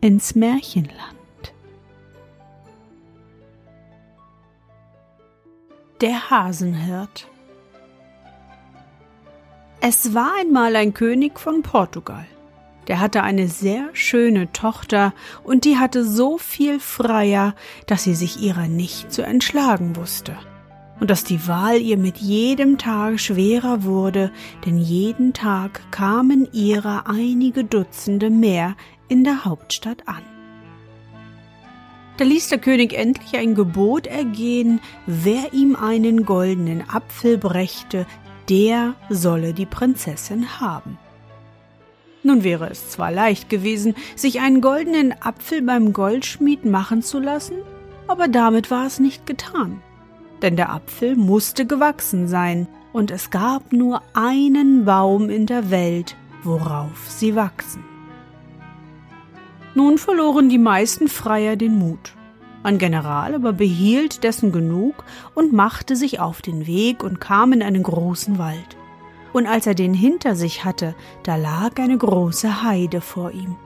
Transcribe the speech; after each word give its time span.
ins 0.00 0.34
Märchenland. 0.34 1.16
Der 6.00 6.30
Hasenhirt 6.30 7.26
Es 9.80 10.14
war 10.14 10.32
einmal 10.38 10.76
ein 10.76 10.92
König 10.92 11.40
von 11.40 11.62
Portugal. 11.62 12.26
Der 12.88 13.00
hatte 13.00 13.22
eine 13.22 13.48
sehr 13.48 13.88
schöne 13.94 14.52
Tochter, 14.52 15.12
und 15.42 15.64
die 15.64 15.76
hatte 15.76 16.04
so 16.04 16.38
viel 16.38 16.78
Freier, 16.78 17.54
dass 17.86 18.04
sie 18.04 18.14
sich 18.14 18.40
ihrer 18.40 18.68
nicht 18.68 19.12
zu 19.12 19.22
entschlagen 19.22 19.96
wusste 19.96 20.36
und 21.00 21.10
dass 21.10 21.24
die 21.24 21.46
Wahl 21.46 21.80
ihr 21.80 21.98
mit 21.98 22.18
jedem 22.18 22.78
Tag 22.78 23.20
schwerer 23.20 23.84
wurde, 23.84 24.32
denn 24.64 24.78
jeden 24.78 25.32
Tag 25.32 25.80
kamen 25.90 26.48
ihrer 26.52 27.06
einige 27.06 27.64
Dutzende 27.64 28.30
mehr 28.30 28.76
in 29.08 29.24
der 29.24 29.44
Hauptstadt 29.44 30.06
an. 30.06 30.22
Da 32.16 32.24
ließ 32.24 32.48
der 32.48 32.58
König 32.58 32.94
endlich 32.94 33.36
ein 33.36 33.54
Gebot 33.54 34.06
ergehen, 34.06 34.80
wer 35.06 35.52
ihm 35.52 35.76
einen 35.76 36.24
goldenen 36.24 36.88
Apfel 36.88 37.36
brächte, 37.36 38.06
der 38.48 38.94
solle 39.10 39.52
die 39.52 39.66
Prinzessin 39.66 40.60
haben. 40.60 40.98
Nun 42.22 42.42
wäre 42.42 42.70
es 42.70 42.90
zwar 42.90 43.12
leicht 43.12 43.50
gewesen, 43.50 43.94
sich 44.16 44.40
einen 44.40 44.60
goldenen 44.60 45.14
Apfel 45.20 45.62
beim 45.62 45.92
Goldschmied 45.92 46.64
machen 46.64 47.02
zu 47.02 47.20
lassen, 47.20 47.56
aber 48.08 48.28
damit 48.28 48.70
war 48.70 48.86
es 48.86 48.98
nicht 48.98 49.26
getan. 49.26 49.82
Denn 50.42 50.56
der 50.56 50.70
Apfel 50.70 51.16
musste 51.16 51.66
gewachsen 51.66 52.28
sein, 52.28 52.66
und 52.92 53.10
es 53.10 53.30
gab 53.30 53.72
nur 53.72 54.00
einen 54.14 54.86
Baum 54.86 55.28
in 55.28 55.44
der 55.44 55.70
Welt, 55.70 56.16
worauf 56.42 57.10
sie 57.10 57.36
wachsen. 57.36 57.84
Nun 59.76 59.98
verloren 59.98 60.48
die 60.48 60.56
meisten 60.56 61.06
Freier 61.06 61.54
den 61.54 61.78
Mut. 61.78 62.14
Ein 62.62 62.78
General 62.78 63.34
aber 63.34 63.52
behielt 63.52 64.24
dessen 64.24 64.50
genug 64.50 65.04
und 65.34 65.52
machte 65.52 65.96
sich 65.96 66.18
auf 66.18 66.40
den 66.40 66.66
Weg 66.66 67.04
und 67.04 67.20
kam 67.20 67.52
in 67.52 67.62
einen 67.62 67.82
großen 67.82 68.38
Wald. 68.38 68.78
Und 69.34 69.46
als 69.46 69.66
er 69.66 69.74
den 69.74 69.92
hinter 69.92 70.34
sich 70.34 70.64
hatte, 70.64 70.94
da 71.24 71.36
lag 71.36 71.78
eine 71.78 71.98
große 71.98 72.62
Heide 72.62 73.02
vor 73.02 73.32
ihm. 73.32 73.56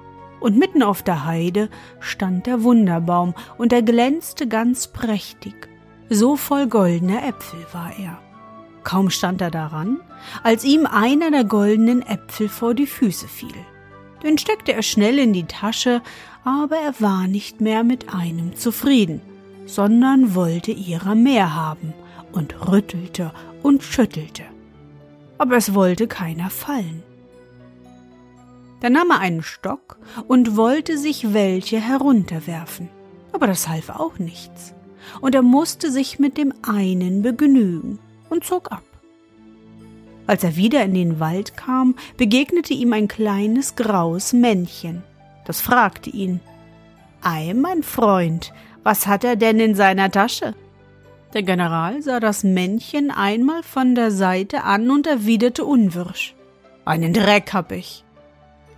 Und 0.40 0.58
mitten 0.58 0.82
auf 0.82 1.04
der 1.04 1.26
Heide 1.26 1.68
stand 2.00 2.46
der 2.46 2.64
Wunderbaum, 2.64 3.34
und 3.56 3.72
er 3.72 3.82
glänzte 3.82 4.48
ganz 4.48 4.88
prächtig. 4.88 5.68
So 6.08 6.34
voll 6.34 6.66
goldener 6.66 7.24
Äpfel 7.24 7.64
war 7.72 7.92
er. 7.96 8.18
Kaum 8.82 9.10
stand 9.10 9.40
er 9.42 9.52
daran, 9.52 10.00
als 10.42 10.64
ihm 10.64 10.86
einer 10.86 11.30
der 11.30 11.44
goldenen 11.44 12.02
Äpfel 12.02 12.48
vor 12.48 12.74
die 12.74 12.88
Füße 12.88 13.28
fiel. 13.28 13.54
Den 14.22 14.38
steckte 14.38 14.72
er 14.72 14.82
schnell 14.82 15.18
in 15.18 15.32
die 15.32 15.44
Tasche, 15.44 16.02
aber 16.44 16.76
er 16.76 17.00
war 17.00 17.26
nicht 17.26 17.60
mehr 17.60 17.84
mit 17.84 18.12
einem 18.12 18.56
zufrieden, 18.56 19.20
sondern 19.66 20.34
wollte 20.34 20.72
ihrer 20.72 21.14
mehr 21.14 21.54
haben 21.54 21.94
und 22.32 22.68
rüttelte 22.68 23.32
und 23.62 23.82
schüttelte. 23.82 24.42
Aber 25.38 25.56
es 25.56 25.74
wollte 25.74 26.06
keiner 26.06 26.50
fallen. 26.50 27.02
Da 28.80 28.88
nahm 28.88 29.10
er 29.10 29.20
einen 29.20 29.42
Stock 29.42 29.98
und 30.26 30.56
wollte 30.56 30.96
sich 30.96 31.32
welche 31.32 31.78
herunterwerfen, 31.78 32.88
aber 33.32 33.46
das 33.46 33.68
half 33.68 33.90
auch 33.90 34.18
nichts, 34.18 34.74
und 35.20 35.34
er 35.34 35.42
musste 35.42 35.90
sich 35.90 36.18
mit 36.18 36.38
dem 36.38 36.52
einen 36.62 37.22
begnügen 37.22 37.98
und 38.30 38.44
zog 38.44 38.72
ab. 38.72 38.82
Als 40.30 40.44
er 40.44 40.54
wieder 40.54 40.84
in 40.84 40.94
den 40.94 41.18
Wald 41.18 41.56
kam, 41.56 41.96
begegnete 42.16 42.72
ihm 42.72 42.92
ein 42.92 43.08
kleines 43.08 43.74
graues 43.74 44.32
Männchen. 44.32 45.02
Das 45.44 45.60
fragte 45.60 46.08
ihn 46.08 46.38
Ei, 47.20 47.52
mein 47.52 47.82
Freund, 47.82 48.52
was 48.84 49.08
hat 49.08 49.24
er 49.24 49.34
denn 49.34 49.58
in 49.58 49.74
seiner 49.74 50.08
Tasche? 50.08 50.54
Der 51.34 51.42
General 51.42 52.00
sah 52.00 52.20
das 52.20 52.44
Männchen 52.44 53.10
einmal 53.10 53.64
von 53.64 53.96
der 53.96 54.12
Seite 54.12 54.62
an 54.62 54.92
und 54.92 55.08
erwiderte 55.08 55.64
unwirsch 55.64 56.36
Einen 56.84 57.12
Dreck 57.12 57.52
hab 57.52 57.72
ich. 57.72 58.04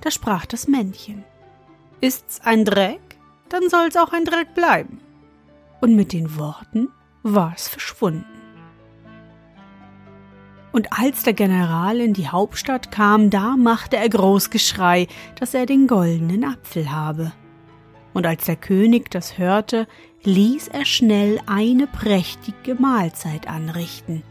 Da 0.01 0.11
sprach 0.11 0.47
das 0.47 0.69
Männchen 0.69 1.23
Ist's 2.01 2.41
ein 2.43 2.65
Dreck, 2.65 3.19
dann 3.51 3.69
soll's 3.69 3.99
auch 3.99 4.15
ein 4.15 4.25
Dreck 4.25 4.55
bleiben. 4.55 5.03
Und 5.83 5.97
mit 5.97 6.15
den 6.15 6.39
Worten 6.39 6.89
war 7.23 7.53
es 7.55 7.69
verschwunden. 7.69 8.31
Und 10.72 10.99
als 10.99 11.22
der 11.22 11.34
General 11.34 12.00
in 12.00 12.15
die 12.15 12.28
Hauptstadt 12.28 12.91
kam, 12.91 13.28
da 13.28 13.56
machte 13.56 13.97
er 13.97 14.09
groß 14.09 14.50
Geschrei, 14.50 15.06
dass 15.38 15.53
er 15.55 15.66
den 15.66 15.87
goldenen 15.87 16.44
Apfel 16.44 16.91
habe. 16.91 17.33
Und 18.15 18.27
als 18.27 18.47
der 18.47 18.56
König 18.56 19.10
das 19.10 19.38
hörte, 19.38 19.87
ließ 20.25 20.69
er 20.69 20.84
schnell 20.84 21.41
eine 21.47 21.87
prächtige 21.87 22.75
Mahlzeit 22.75 23.49
anrichten. 23.49 24.22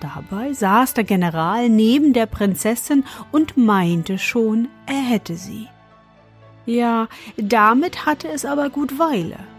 Dabei 0.00 0.52
saß 0.52 0.94
der 0.94 1.04
General 1.04 1.68
neben 1.68 2.12
der 2.12 2.26
Prinzessin 2.26 3.04
und 3.30 3.56
meinte 3.56 4.18
schon, 4.18 4.68
er 4.86 5.00
hätte 5.00 5.36
sie. 5.36 5.68
Ja, 6.66 7.08
damit 7.36 8.04
hatte 8.04 8.28
es 8.28 8.44
aber 8.44 8.68
gut 8.68 8.98
Weile 8.98 9.51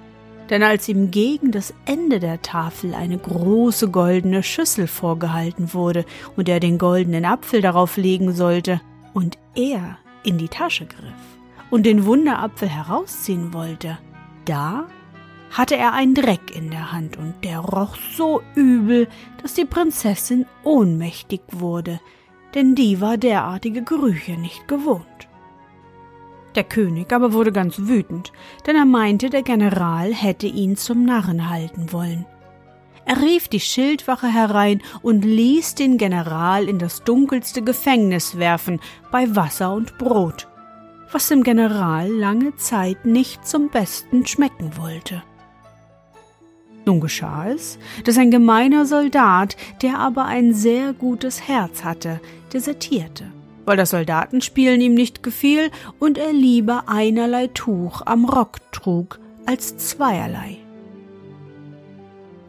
denn 0.53 0.61
als 0.61 0.87
ihm 0.87 1.09
gegen 1.09 1.51
das 1.51 1.73
Ende 1.85 2.19
der 2.19 2.43
Tafel 2.43 2.93
eine 2.93 3.17
große 3.17 3.89
goldene 3.89 4.43
Schüssel 4.43 4.85
vorgehalten 4.85 5.73
wurde 5.73 6.05
und 6.37 6.47
er 6.47 6.59
den 6.59 6.77
goldenen 6.77 7.25
Apfel 7.25 7.59
darauf 7.59 7.97
legen 7.97 8.33
sollte, 8.33 8.79
und 9.15 9.39
er 9.55 9.97
in 10.23 10.37
die 10.37 10.49
Tasche 10.49 10.85
griff 10.85 11.39
und 11.71 11.87
den 11.87 12.05
Wunderapfel 12.05 12.69
herausziehen 12.69 13.51
wollte, 13.51 13.97
da 14.45 14.85
hatte 15.49 15.75
er 15.75 15.93
einen 15.93 16.13
Dreck 16.13 16.55
in 16.55 16.69
der 16.69 16.91
Hand 16.91 17.17
und 17.17 17.33
der 17.43 17.57
roch 17.57 17.95
so 18.15 18.43
übel, 18.53 19.07
dass 19.41 19.55
die 19.55 19.65
Prinzessin 19.65 20.45
ohnmächtig 20.63 21.41
wurde, 21.51 21.99
denn 22.53 22.75
die 22.75 23.01
war 23.01 23.17
derartige 23.17 23.81
Gerüche 23.81 24.33
nicht 24.33 24.67
gewohnt. 24.67 25.07
Der 26.55 26.63
König 26.63 27.11
aber 27.11 27.33
wurde 27.33 27.51
ganz 27.51 27.79
wütend, 27.79 28.31
denn 28.67 28.75
er 28.75 28.85
meinte, 28.85 29.29
der 29.29 29.41
General 29.41 30.13
hätte 30.13 30.47
ihn 30.47 30.77
zum 30.77 31.03
Narren 31.03 31.49
halten 31.49 31.91
wollen. 31.91 32.25
Er 33.05 33.21
rief 33.21 33.47
die 33.47 33.59
Schildwache 33.59 34.27
herein 34.27 34.81
und 35.01 35.25
ließ 35.25 35.75
den 35.75 35.97
General 35.97 36.69
in 36.69 36.79
das 36.79 37.03
dunkelste 37.03 37.61
Gefängnis 37.61 38.37
werfen, 38.37 38.79
bei 39.11 39.35
Wasser 39.35 39.73
und 39.73 39.97
Brot, 39.97 40.47
was 41.11 41.27
dem 41.27 41.43
General 41.43 42.09
lange 42.09 42.55
Zeit 42.55 43.05
nicht 43.05 43.45
zum 43.45 43.69
Besten 43.69 44.25
schmecken 44.25 44.77
wollte. 44.77 45.21
Nun 46.85 46.99
geschah 46.99 47.49
es, 47.49 47.77
dass 48.05 48.17
ein 48.17 48.31
gemeiner 48.31 48.85
Soldat, 48.85 49.57
der 49.81 49.99
aber 49.99 50.25
ein 50.25 50.53
sehr 50.53 50.93
gutes 50.93 51.47
Herz 51.47 51.83
hatte, 51.83 52.21
desertierte 52.53 53.25
weil 53.65 53.77
das 53.77 53.91
Soldatenspielen 53.91 54.81
ihm 54.81 54.93
nicht 54.93 55.23
gefiel 55.23 55.71
und 55.99 56.17
er 56.17 56.33
lieber 56.33 56.85
einerlei 56.87 57.47
Tuch 57.47 58.01
am 58.05 58.25
Rock 58.25 58.57
trug 58.71 59.19
als 59.45 59.77
zweierlei. 59.77 60.57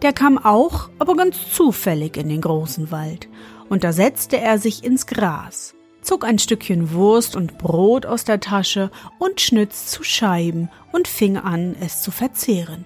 Der 0.03 0.13
kam 0.13 0.39
auch, 0.39 0.91
aber 0.99 1.17
ganz 1.17 1.51
zufällig 1.53 2.17
in 2.17 2.29
den 2.29 2.41
großen 2.41 2.91
Wald, 2.91 3.29
und 3.69 3.85
da 3.85 3.93
setzte 3.93 4.39
er 4.39 4.59
sich 4.59 4.85
ins 4.85 5.07
Gras, 5.07 5.75
zog 6.03 6.25
ein 6.25 6.39
Stückchen 6.39 6.93
Wurst 6.93 7.37
und 7.37 7.57
Brot 7.59 8.05
aus 8.05 8.25
der 8.25 8.41
Tasche 8.41 8.91
und 9.19 9.41
schnitt's 9.41 9.87
zu 9.87 10.03
Scheiben 10.03 10.69
und 10.93 11.09
fing 11.09 11.39
an, 11.39 11.75
es 11.81 12.03
zu 12.03 12.11
verzehren. 12.11 12.85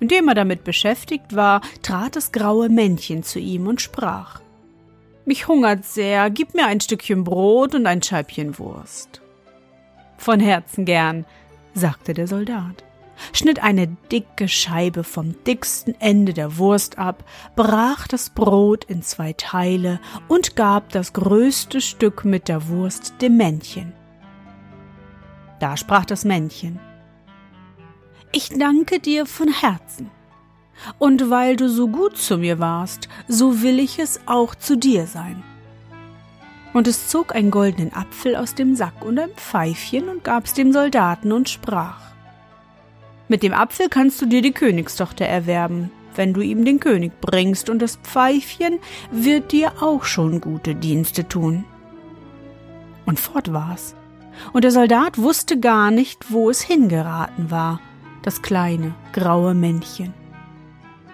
Indem 0.00 0.28
er 0.28 0.34
damit 0.34 0.64
beschäftigt 0.64 1.36
war, 1.36 1.60
trat 1.82 2.16
das 2.16 2.32
graue 2.32 2.68
Männchen 2.68 3.22
zu 3.22 3.38
ihm 3.38 3.66
und 3.66 3.80
sprach 3.80 4.40
Mich 5.26 5.48
hungert 5.48 5.84
sehr, 5.84 6.30
gib 6.30 6.54
mir 6.54 6.66
ein 6.66 6.80
Stückchen 6.80 7.24
Brot 7.24 7.74
und 7.74 7.84
ein 7.88 8.00
Scheibchen 8.00 8.60
Wurst. 8.60 9.20
Von 10.16 10.38
Herzen 10.38 10.84
gern, 10.84 11.26
sagte 11.74 12.14
der 12.14 12.28
Soldat, 12.28 12.84
schnitt 13.32 13.60
eine 13.60 13.88
dicke 13.88 14.46
Scheibe 14.46 15.02
vom 15.02 15.34
dicksten 15.42 16.00
Ende 16.00 16.32
der 16.32 16.58
Wurst 16.58 16.98
ab, 16.98 17.24
brach 17.56 18.06
das 18.06 18.30
Brot 18.30 18.84
in 18.84 19.02
zwei 19.02 19.32
Teile 19.32 19.98
und 20.28 20.54
gab 20.54 20.90
das 20.90 21.12
größte 21.12 21.80
Stück 21.80 22.24
mit 22.24 22.46
der 22.46 22.68
Wurst 22.68 23.14
dem 23.20 23.36
Männchen. 23.36 23.94
Da 25.58 25.76
sprach 25.76 26.04
das 26.04 26.24
Männchen 26.24 26.78
Ich 28.30 28.50
danke 28.50 29.00
dir 29.00 29.26
von 29.26 29.48
Herzen. 29.48 30.08
Und 30.98 31.30
weil 31.30 31.56
du 31.56 31.68
so 31.68 31.88
gut 31.88 32.16
zu 32.16 32.38
mir 32.38 32.58
warst, 32.58 33.08
so 33.28 33.62
will 33.62 33.78
ich 33.78 33.98
es 33.98 34.20
auch 34.26 34.54
zu 34.54 34.76
dir 34.76 35.06
sein 35.06 35.42
und 36.76 36.86
es 36.86 37.08
zog 37.08 37.34
einen 37.34 37.50
goldenen 37.50 37.94
Apfel 37.94 38.36
aus 38.36 38.54
dem 38.54 38.76
Sack 38.76 39.02
und 39.02 39.18
ein 39.18 39.30
Pfeifchen 39.30 40.10
und 40.10 40.24
gab's 40.24 40.52
dem 40.52 40.72
Soldaten 40.74 41.32
und 41.32 41.48
sprach 41.48 42.00
Mit 43.28 43.42
dem 43.42 43.54
Apfel 43.54 43.88
kannst 43.88 44.20
du 44.20 44.26
dir 44.26 44.42
die 44.42 44.52
Königstochter 44.52 45.24
erwerben, 45.24 45.90
wenn 46.16 46.34
du 46.34 46.42
ihm 46.42 46.66
den 46.66 46.78
König 46.78 47.18
bringst, 47.22 47.70
und 47.70 47.80
das 47.80 47.96
Pfeifchen 47.96 48.78
wird 49.10 49.52
dir 49.52 49.82
auch 49.82 50.04
schon 50.04 50.42
gute 50.42 50.74
Dienste 50.74 51.26
tun. 51.26 51.64
Und 53.06 53.20
fort 53.20 53.54
war's. 53.54 53.94
Und 54.52 54.64
der 54.64 54.70
Soldat 54.70 55.16
wusste 55.16 55.58
gar 55.58 55.90
nicht, 55.90 56.30
wo 56.30 56.50
es 56.50 56.60
hingeraten 56.60 57.50
war, 57.50 57.80
das 58.22 58.42
kleine, 58.42 58.94
graue 59.14 59.54
Männchen. 59.54 60.12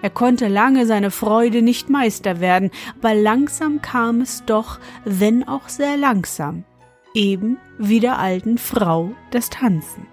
Er 0.03 0.09
konnte 0.09 0.49
lange 0.49 0.85
seine 0.85 1.11
Freude 1.11 1.61
nicht 1.61 1.89
Meister 1.89 2.41
werden, 2.41 2.71
aber 2.99 3.15
langsam 3.15 3.81
kam 3.81 4.19
es 4.19 4.43
doch, 4.45 4.77
wenn 5.05 5.47
auch 5.47 5.69
sehr 5.69 5.95
langsam, 5.95 6.65
eben 7.13 7.57
wie 7.77 8.01
der 8.01 8.19
alten 8.19 8.57
Frau 8.57 9.13
das 9.31 9.49
Tanzen. 9.49 10.05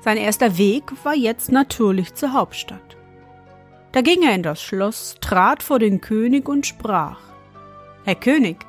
Sein 0.00 0.16
erster 0.16 0.58
Weg 0.58 0.82
war 1.04 1.14
jetzt 1.14 1.52
natürlich 1.52 2.14
zur 2.14 2.32
Hauptstadt. 2.32 2.96
Da 3.92 4.00
ging 4.00 4.24
er 4.24 4.34
in 4.34 4.42
das 4.42 4.60
Schloss, 4.60 5.14
trat 5.20 5.62
vor 5.62 5.78
den 5.78 6.00
König 6.00 6.48
und 6.48 6.66
sprach 6.66 7.20
Herr 8.04 8.16
König, 8.16 8.66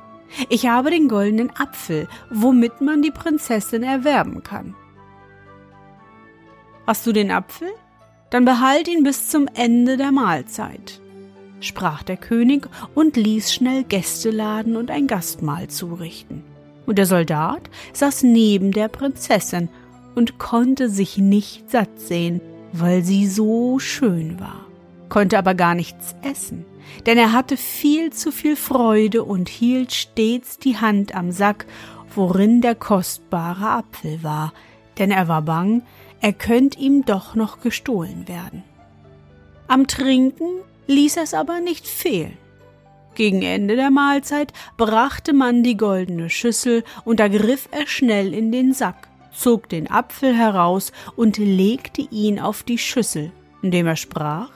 ich 0.49 0.67
habe 0.67 0.91
den 0.91 1.07
goldenen 1.07 1.49
Apfel, 1.57 2.07
womit 2.29 2.79
man 2.81 3.01
die 3.01 3.09
Prinzessin 3.09 3.81
erwerben 3.81 4.43
kann. 4.43 4.75
Hast 6.85 7.07
du 7.07 7.13
den 7.13 7.31
Apfel? 7.31 7.69
Dann 8.29 8.43
behalt 8.43 8.89
ihn 8.89 9.03
bis 9.03 9.29
zum 9.29 9.47
Ende 9.53 9.95
der 9.95 10.11
Mahlzeit, 10.11 10.99
sprach 11.61 12.03
der 12.03 12.17
König 12.17 12.67
und 12.93 13.15
ließ 13.15 13.53
schnell 13.53 13.83
Gäste 13.83 14.31
laden 14.31 14.75
und 14.75 14.91
ein 14.91 15.07
Gastmahl 15.07 15.69
zurichten. 15.69 16.43
Und 16.85 16.97
der 16.97 17.05
Soldat 17.05 17.69
saß 17.93 18.23
neben 18.23 18.71
der 18.71 18.89
Prinzessin 18.89 19.69
und 20.15 20.39
konnte 20.39 20.89
sich 20.89 21.17
nicht 21.17 21.71
satt 21.71 21.99
sehen, 21.99 22.41
weil 22.73 23.03
sie 23.03 23.27
so 23.27 23.79
schön 23.79 24.39
war, 24.41 24.65
konnte 25.07 25.37
aber 25.37 25.53
gar 25.53 25.75
nichts 25.75 26.15
essen, 26.21 26.65
denn 27.05 27.17
er 27.17 27.31
hatte 27.31 27.55
viel 27.55 28.11
zu 28.11 28.31
viel 28.31 28.57
Freude 28.57 29.23
und 29.23 29.47
hielt 29.47 29.93
stets 29.93 30.57
die 30.57 30.77
Hand 30.77 31.15
am 31.15 31.31
Sack, 31.31 31.65
worin 32.13 32.59
der 32.59 32.75
kostbare 32.75 33.69
Apfel 33.69 34.21
war, 34.21 34.53
denn 34.97 35.11
er 35.11 35.27
war 35.27 35.43
bang, 35.43 35.83
er 36.23 36.31
könnte 36.31 36.79
ihm 36.79 37.03
doch 37.03 37.35
noch 37.35 37.59
gestohlen 37.59 38.29
werden. 38.29 38.63
Am 39.67 39.87
Trinken 39.87 40.61
ließ 40.87 41.17
es 41.17 41.33
aber 41.33 41.59
nicht 41.59 41.85
fehlen. 41.85 42.37
Gegen 43.13 43.41
Ende 43.41 43.75
der 43.75 43.91
Mahlzeit 43.91 44.53
brachte 44.77 45.33
man 45.33 45.63
die 45.63 45.75
goldene 45.75 46.29
Schüssel 46.29 46.85
und 47.03 47.19
da 47.19 47.27
griff 47.27 47.67
er 47.71 47.87
schnell 47.87 48.33
in 48.33 48.53
den 48.53 48.73
Sack, 48.73 49.09
zog 49.33 49.67
den 49.67 49.91
Apfel 49.91 50.33
heraus 50.33 50.93
und 51.17 51.37
legte 51.37 52.07
ihn 52.09 52.39
auf 52.39 52.63
die 52.63 52.77
Schüssel, 52.77 53.33
indem 53.61 53.85
er 53.85 53.97
sprach 53.97 54.49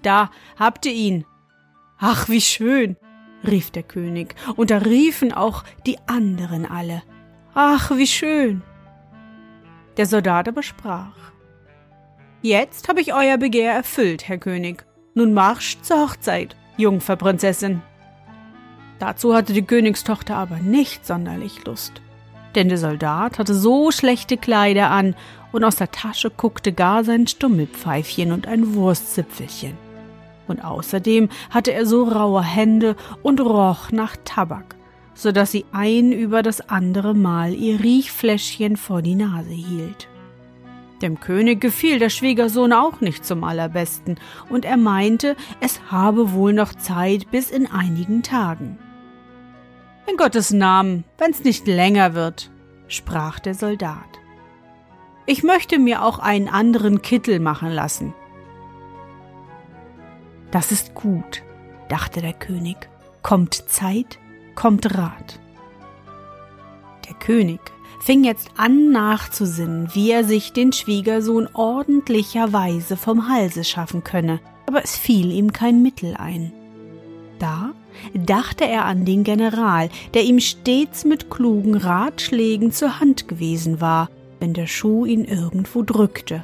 Da 0.00 0.30
habt 0.58 0.86
ihr 0.86 0.94
ihn. 0.94 1.26
Ach, 1.98 2.30
wie 2.30 2.40
schön, 2.40 2.96
rief 3.46 3.70
der 3.70 3.82
König, 3.82 4.34
und 4.56 4.70
da 4.70 4.78
riefen 4.78 5.34
auch 5.34 5.64
die 5.86 5.98
anderen 6.06 6.64
alle. 6.64 7.02
Ach, 7.52 7.90
wie 7.94 8.06
schön. 8.06 8.62
Der 9.98 10.06
Soldat 10.06 10.48
aber 10.48 10.62
sprach 10.62 11.12
Jetzt 12.40 12.88
habe 12.88 13.00
ich 13.00 13.12
euer 13.12 13.36
Begehr 13.36 13.72
erfüllt, 13.72 14.28
Herr 14.28 14.38
König. 14.38 14.84
Nun 15.14 15.34
marsch 15.34 15.76
zur 15.82 16.02
Hochzeit, 16.02 16.54
Jungferprinzessin. 16.76 17.82
Dazu 19.00 19.34
hatte 19.34 19.52
die 19.52 19.66
Königstochter 19.66 20.36
aber 20.36 20.58
nicht 20.58 21.04
sonderlich 21.04 21.64
Lust, 21.64 22.00
denn 22.54 22.68
der 22.68 22.78
Soldat 22.78 23.40
hatte 23.40 23.54
so 23.54 23.90
schlechte 23.90 24.36
Kleider 24.36 24.90
an 24.90 25.16
und 25.50 25.64
aus 25.64 25.74
der 25.74 25.90
Tasche 25.90 26.30
guckte 26.30 26.72
gar 26.72 27.02
sein 27.02 27.26
Stummelpfeifchen 27.26 28.30
und 28.30 28.46
ein 28.46 28.74
Wurstzipfelchen. 28.74 29.76
Und 30.46 30.64
außerdem 30.64 31.28
hatte 31.50 31.72
er 31.72 31.86
so 31.86 32.04
raue 32.04 32.42
Hände 32.42 32.94
und 33.22 33.40
roch 33.40 33.90
nach 33.90 34.16
Tabak 34.24 34.77
so 35.18 35.32
dass 35.32 35.50
sie 35.50 35.66
ein 35.72 36.12
über 36.12 36.44
das 36.44 36.60
andere 36.68 37.12
Mal 37.12 37.52
ihr 37.52 37.80
Riechfläschchen 37.80 38.76
vor 38.76 39.02
die 39.02 39.16
Nase 39.16 39.50
hielt. 39.50 40.06
Dem 41.02 41.18
König 41.18 41.60
gefiel 41.60 41.98
der 41.98 42.08
Schwiegersohn 42.08 42.72
auch 42.72 43.00
nicht 43.00 43.24
zum 43.24 43.42
allerbesten, 43.42 44.20
und 44.48 44.64
er 44.64 44.76
meinte, 44.76 45.34
es 45.60 45.80
habe 45.90 46.32
wohl 46.32 46.52
noch 46.52 46.72
Zeit 46.72 47.32
bis 47.32 47.50
in 47.50 47.66
einigen 47.66 48.22
Tagen. 48.22 48.78
In 50.08 50.16
Gottes 50.16 50.52
Namen, 50.52 51.02
wenn's 51.18 51.42
nicht 51.42 51.66
länger 51.66 52.14
wird, 52.14 52.52
sprach 52.86 53.40
der 53.40 53.54
Soldat. 53.54 54.20
Ich 55.26 55.42
möchte 55.42 55.80
mir 55.80 56.04
auch 56.04 56.20
einen 56.20 56.48
anderen 56.48 57.02
Kittel 57.02 57.40
machen 57.40 57.70
lassen. 57.70 58.14
Das 60.52 60.70
ist 60.70 60.94
gut, 60.94 61.42
dachte 61.88 62.22
der 62.22 62.34
König. 62.34 62.88
Kommt 63.22 63.54
Zeit, 63.54 64.20
kommt 64.58 64.92
Rat. 64.98 65.38
Der 67.08 67.14
König 67.14 67.60
fing 68.00 68.24
jetzt 68.24 68.50
an 68.56 68.90
nachzusinnen, 68.90 69.88
wie 69.94 70.10
er 70.10 70.24
sich 70.24 70.52
den 70.52 70.72
Schwiegersohn 70.72 71.48
ordentlicherweise 71.52 72.96
vom 72.96 73.28
Halse 73.28 73.62
schaffen 73.62 74.02
könne, 74.02 74.40
aber 74.66 74.82
es 74.82 74.96
fiel 74.96 75.30
ihm 75.30 75.52
kein 75.52 75.80
Mittel 75.80 76.16
ein. 76.16 76.52
Da 77.38 77.70
dachte 78.14 78.66
er 78.66 78.84
an 78.84 79.04
den 79.04 79.22
General, 79.22 79.90
der 80.14 80.24
ihm 80.24 80.40
stets 80.40 81.04
mit 81.04 81.30
klugen 81.30 81.76
Ratschlägen 81.76 82.72
zur 82.72 82.98
Hand 82.98 83.28
gewesen 83.28 83.80
war, 83.80 84.10
wenn 84.40 84.54
der 84.54 84.66
Schuh 84.66 85.06
ihn 85.06 85.24
irgendwo 85.24 85.82
drückte 85.82 86.42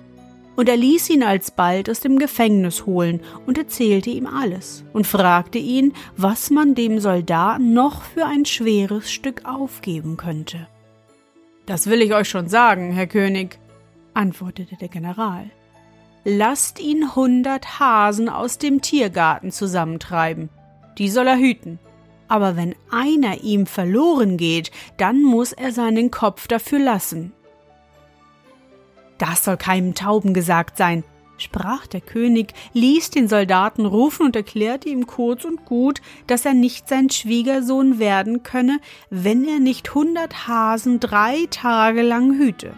und 0.57 0.69
er 0.69 0.77
ließ 0.77 1.11
ihn 1.11 1.23
alsbald 1.23 1.91
aus 1.91 2.01
dem 2.01 2.19
Gefängnis 2.19 2.87
holen 2.87 3.21
und 3.47 3.59
erzählte 3.59 4.11
ihm 4.11 4.27
alles 4.27 4.85
und 4.93 5.07
fragte 5.07 5.59
ihn, 5.59 5.93
was 6.17 6.51
man 6.51 6.75
dem 6.75 7.01
Soldaten 7.01 7.73
noch 7.73 8.03
für 8.03 8.27
ein 8.27 8.45
schweres 8.45 9.11
Stück 9.11 9.45
aufgeben 9.45 10.17
könnte. 10.17 10.69
Das 11.67 11.87
will 11.87 12.03
ich 12.03 12.15
euch 12.15 12.29
schon 12.29 12.49
sagen, 12.49 12.93
Herr 12.93 13.07
König, 13.07 13.59
antwortete 14.13 14.77
der 14.77 14.89
General. 14.89 15.51
Lasst 16.25 16.81
ihn 16.81 17.15
hundert 17.15 17.81
Hasen 17.81 18.29
aus 18.29 18.59
dem 18.59 18.81
Tiergarten 18.81 19.51
zusammentreiben. 19.51 20.49
Die 20.99 21.09
soll 21.09 21.27
er 21.27 21.37
hüten. 21.37 21.79
Aber 22.29 22.57
wenn 22.57 22.75
einer 22.91 23.43
ihm 23.43 23.67
verloren 23.67 24.39
geht, 24.39 24.71
dann 24.97 25.23
muss 25.23 25.53
er 25.53 25.73
seinen 25.73 26.11
Kopf 26.11 26.49
dafür 26.49 26.79
lassen. 26.79 27.33
Das 29.19 29.45
soll 29.45 29.57
keinem 29.57 29.95
Tauben 29.95 30.35
gesagt 30.35 30.77
sein, 30.77 31.05
sprach 31.37 31.87
der 31.87 32.01
König, 32.01 32.53
ließ 32.73 33.11
den 33.11 33.29
Soldaten 33.29 33.87
rufen 33.87 34.27
und 34.27 34.37
erklärte 34.37 34.89
ihm 34.89 35.07
kurz 35.07 35.45
und 35.45 35.65
gut, 35.65 36.01
dass 36.27 36.45
er 36.45 36.55
nicht 36.55 36.89
sein 36.89 37.11
Schwiegersohn 37.11 37.99
werden 37.99 38.43
könne, 38.43 38.81
wenn 39.11 39.47
er 39.47 39.61
nicht 39.61 39.95
hundert 39.95 40.49
Hasen 40.49 41.01
drei 41.01 41.47
Tage 41.51 42.03
lang 42.03 42.39
hüte. 42.39 42.75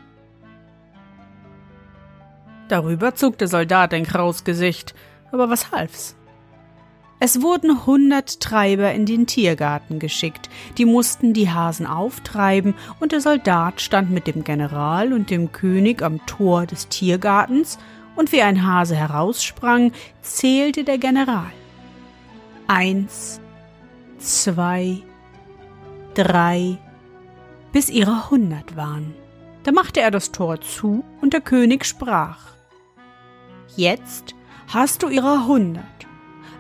Darüber 2.68 3.14
zog 3.14 3.38
der 3.38 3.48
Soldat 3.48 3.94
ein 3.94 4.04
graues 4.04 4.44
Gesicht, 4.44 4.94
aber 5.30 5.48
was 5.50 5.70
half's? 5.70 6.16
Es 7.18 7.40
wurden 7.40 7.86
hundert 7.86 8.40
Treiber 8.40 8.92
in 8.92 9.06
den 9.06 9.26
Tiergarten 9.26 9.98
geschickt, 9.98 10.50
die 10.76 10.84
mussten 10.84 11.32
die 11.32 11.50
Hasen 11.50 11.86
auftreiben, 11.86 12.74
und 13.00 13.12
der 13.12 13.22
Soldat 13.22 13.80
stand 13.80 14.10
mit 14.10 14.26
dem 14.26 14.44
General 14.44 15.12
und 15.14 15.30
dem 15.30 15.50
König 15.50 16.02
am 16.02 16.24
Tor 16.26 16.66
des 16.66 16.88
Tiergartens, 16.88 17.78
und 18.16 18.32
wie 18.32 18.42
ein 18.42 18.66
Hase 18.66 18.96
heraussprang, 18.96 19.92
zählte 20.22 20.84
der 20.84 20.98
General. 20.98 21.52
Eins, 22.66 23.40
zwei, 24.18 24.98
drei, 26.14 26.78
bis 27.72 27.88
ihrer 27.88 28.30
hundert 28.30 28.76
waren. 28.76 29.14
Da 29.64 29.72
machte 29.72 30.00
er 30.00 30.10
das 30.10 30.32
Tor 30.32 30.60
zu 30.60 31.04
und 31.20 31.32
der 31.32 31.40
König 31.40 31.84
sprach, 31.84 32.38
Jetzt 33.74 34.34
hast 34.68 35.02
du 35.02 35.08
ihrer 35.08 35.46
hundert. 35.46 35.95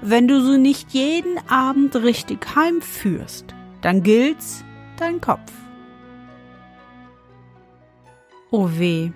Wenn 0.02 0.28
du 0.28 0.40
sie 0.40 0.58
nicht 0.58 0.92
jeden 0.92 1.38
Abend 1.48 1.96
richtig 1.96 2.54
heimführst, 2.54 3.46
dann 3.80 4.02
gilt's 4.02 4.64
dein 4.98 5.20
Kopf. 5.20 5.52
Oh 8.50 8.68
weh, 8.74 9.10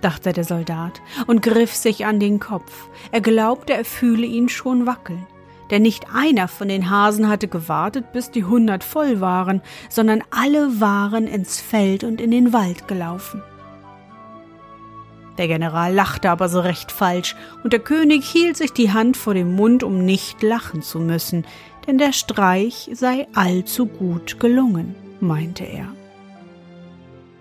dachte 0.00 0.32
der 0.32 0.44
Soldat 0.44 1.00
und 1.26 1.42
griff 1.42 1.74
sich 1.74 2.06
an 2.06 2.20
den 2.20 2.40
Kopf. 2.40 2.88
Er 3.10 3.20
glaubte, 3.20 3.74
er 3.74 3.84
fühle 3.84 4.26
ihn 4.26 4.48
schon 4.48 4.86
wackeln. 4.86 5.26
Denn 5.70 5.82
nicht 5.82 6.06
einer 6.12 6.48
von 6.48 6.68
den 6.68 6.90
Hasen 6.90 7.28
hatte 7.28 7.48
gewartet, 7.48 8.12
bis 8.12 8.30
die 8.30 8.44
hundert 8.44 8.84
voll 8.84 9.20
waren, 9.20 9.62
sondern 9.88 10.22
alle 10.30 10.80
waren 10.80 11.26
ins 11.26 11.60
Feld 11.60 12.04
und 12.04 12.20
in 12.20 12.30
den 12.30 12.52
Wald 12.52 12.88
gelaufen. 12.88 13.42
Der 15.38 15.48
General 15.48 15.92
lachte 15.92 16.30
aber 16.30 16.48
so 16.48 16.60
recht 16.60 16.92
falsch, 16.92 17.34
und 17.64 17.72
der 17.72 17.80
König 17.80 18.24
hielt 18.24 18.56
sich 18.56 18.72
die 18.72 18.92
Hand 18.92 19.16
vor 19.16 19.34
dem 19.34 19.54
Mund, 19.54 19.82
um 19.82 20.04
nicht 20.04 20.42
lachen 20.42 20.82
zu 20.82 20.98
müssen, 20.98 21.44
denn 21.86 21.98
der 21.98 22.12
Streich 22.12 22.90
sei 22.92 23.26
allzu 23.34 23.86
gut 23.86 24.38
gelungen, 24.38 24.94
meinte 25.20 25.64
er. 25.64 25.88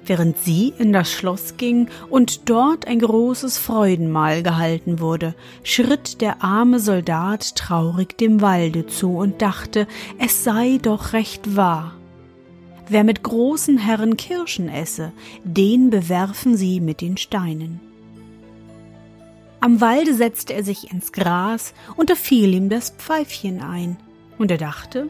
Während 0.03 0.39
sie 0.39 0.73
in 0.79 0.93
das 0.93 1.11
Schloss 1.11 1.57
ging 1.57 1.87
und 2.09 2.49
dort 2.49 2.87
ein 2.87 2.99
großes 2.99 3.59
Freudenmahl 3.59 4.41
gehalten 4.41 4.99
wurde, 4.99 5.35
schritt 5.63 6.21
der 6.21 6.43
arme 6.43 6.79
Soldat 6.79 7.55
traurig 7.55 8.17
dem 8.17 8.41
Walde 8.41 8.87
zu 8.87 9.15
und 9.15 9.41
dachte, 9.41 9.87
es 10.17 10.43
sei 10.43 10.79
doch 10.81 11.13
recht 11.13 11.55
wahr. 11.55 11.93
Wer 12.91 13.05
mit 13.05 13.23
großen 13.23 13.77
Herren 13.77 14.17
Kirschen 14.17 14.67
esse, 14.67 15.13
den 15.45 15.89
bewerfen 15.91 16.57
sie 16.57 16.81
mit 16.81 16.99
den 16.99 17.15
Steinen. 17.15 17.79
Am 19.61 19.79
Walde 19.79 20.13
setzte 20.13 20.53
er 20.53 20.65
sich 20.65 20.91
ins 20.91 21.13
Gras, 21.13 21.73
und 21.95 22.09
da 22.09 22.15
fiel 22.15 22.53
ihm 22.53 22.67
das 22.67 22.89
Pfeifchen 22.89 23.61
ein, 23.61 23.95
und 24.37 24.51
er 24.51 24.57
dachte, 24.57 25.07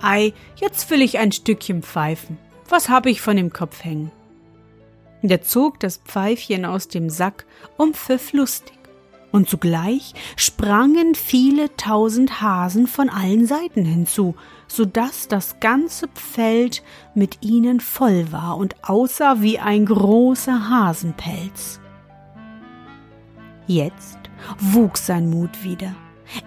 Ei, 0.00 0.32
jetzt 0.58 0.88
will 0.88 1.02
ich 1.02 1.18
ein 1.18 1.30
Stückchen 1.30 1.82
pfeifen. 1.82 2.38
Was 2.70 2.88
hab 2.88 3.04
ich 3.04 3.20
von 3.20 3.36
dem 3.36 3.52
Kopf 3.52 3.84
hängen? 3.84 4.10
Der 5.20 5.42
zog 5.42 5.80
das 5.80 5.98
Pfeifchen 5.98 6.64
aus 6.64 6.88
dem 6.88 7.10
Sack 7.10 7.44
und 7.76 7.98
pfiff 7.98 8.32
lustig. 8.32 8.78
Und 9.30 9.50
zugleich 9.50 10.14
sprangen 10.36 11.14
viele 11.14 11.76
tausend 11.76 12.40
Hasen 12.40 12.86
von 12.86 13.10
allen 13.10 13.46
Seiten 13.46 13.84
hinzu, 13.84 14.36
so 14.74 14.84
dass 14.84 15.28
das 15.28 15.60
ganze 15.60 16.08
Feld 16.14 16.82
mit 17.14 17.38
ihnen 17.42 17.80
voll 17.80 18.32
war 18.32 18.56
und 18.56 18.74
aussah 18.82 19.40
wie 19.40 19.58
ein 19.58 19.86
großer 19.86 20.68
Hasenpelz. 20.68 21.80
Jetzt 23.66 24.18
wuchs 24.58 25.06
sein 25.06 25.30
Mut 25.30 25.62
wieder. 25.62 25.94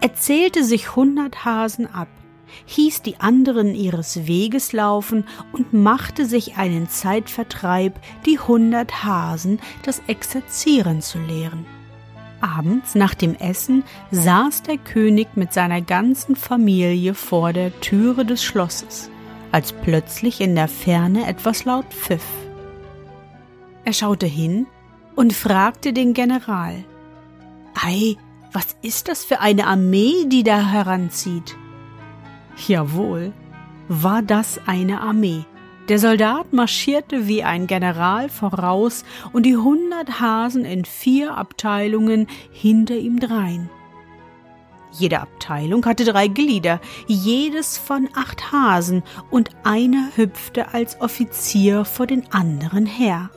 Er 0.01 0.13
zählte 0.13 0.63
sich 0.63 0.95
hundert 0.95 1.45
Hasen 1.45 1.87
ab, 1.87 2.09
hieß 2.65 3.01
die 3.01 3.19
anderen 3.19 3.73
ihres 3.73 4.27
Weges 4.27 4.73
laufen 4.73 5.25
und 5.53 5.73
machte 5.73 6.25
sich 6.25 6.57
einen 6.57 6.89
Zeitvertreib, 6.89 7.99
die 8.25 8.39
hundert 8.39 9.03
Hasen 9.03 9.59
das 9.83 10.01
Exerzieren 10.07 11.01
zu 11.01 11.19
lehren. 11.19 11.65
Abends 12.41 12.95
nach 12.95 13.13
dem 13.13 13.35
Essen 13.35 13.83
saß 14.11 14.63
der 14.63 14.77
König 14.77 15.29
mit 15.35 15.53
seiner 15.53 15.81
ganzen 15.81 16.35
Familie 16.35 17.13
vor 17.13 17.53
der 17.53 17.77
Türe 17.79 18.25
des 18.25 18.43
Schlosses, 18.43 19.09
als 19.51 19.73
plötzlich 19.73 20.41
in 20.41 20.55
der 20.55 20.67
Ferne 20.67 21.27
etwas 21.27 21.65
laut 21.65 21.85
pfiff. 21.89 22.25
Er 23.85 23.93
schaute 23.93 24.25
hin 24.25 24.67
und 25.15 25.33
fragte 25.33 25.93
den 25.93 26.13
General 26.13 26.83
Ei, 27.73 28.15
was 28.51 28.75
ist 28.81 29.07
das 29.07 29.23
für 29.23 29.39
eine 29.39 29.67
Armee, 29.67 30.25
die 30.25 30.43
da 30.43 30.59
heranzieht? 30.59 31.55
Jawohl, 32.67 33.33
war 33.87 34.21
das 34.21 34.59
eine 34.65 35.01
Armee. 35.01 35.45
Der 35.89 35.99
Soldat 35.99 36.51
marschierte 36.51 37.27
wie 37.27 37.43
ein 37.43 37.65
General 37.65 38.27
voraus 38.27 39.05
und 39.31 39.45
die 39.45 39.55
hundert 39.55 40.19
Hasen 40.19 40.65
in 40.65 40.83
vier 40.83 41.37
Abteilungen 41.37 42.27
hinter 42.51 42.95
ihm 42.95 43.21
drein. 43.21 43.69
Jede 44.91 45.21
Abteilung 45.21 45.85
hatte 45.85 46.03
drei 46.03 46.27
Glieder, 46.27 46.81
jedes 47.07 47.77
von 47.77 48.09
acht 48.15 48.51
Hasen, 48.51 49.03
und 49.29 49.51
einer 49.63 50.09
hüpfte 50.15 50.73
als 50.73 50.99
Offizier 50.99 51.85
vor 51.85 52.05
den 52.07 52.31
anderen 52.33 52.85
her. 52.85 53.29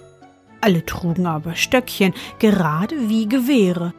Alle 0.61 0.85
trugen 0.85 1.26
aber 1.26 1.54
Stöckchen, 1.54 2.14
gerade 2.40 3.09
wie 3.09 3.28
Gewehre. 3.28 3.95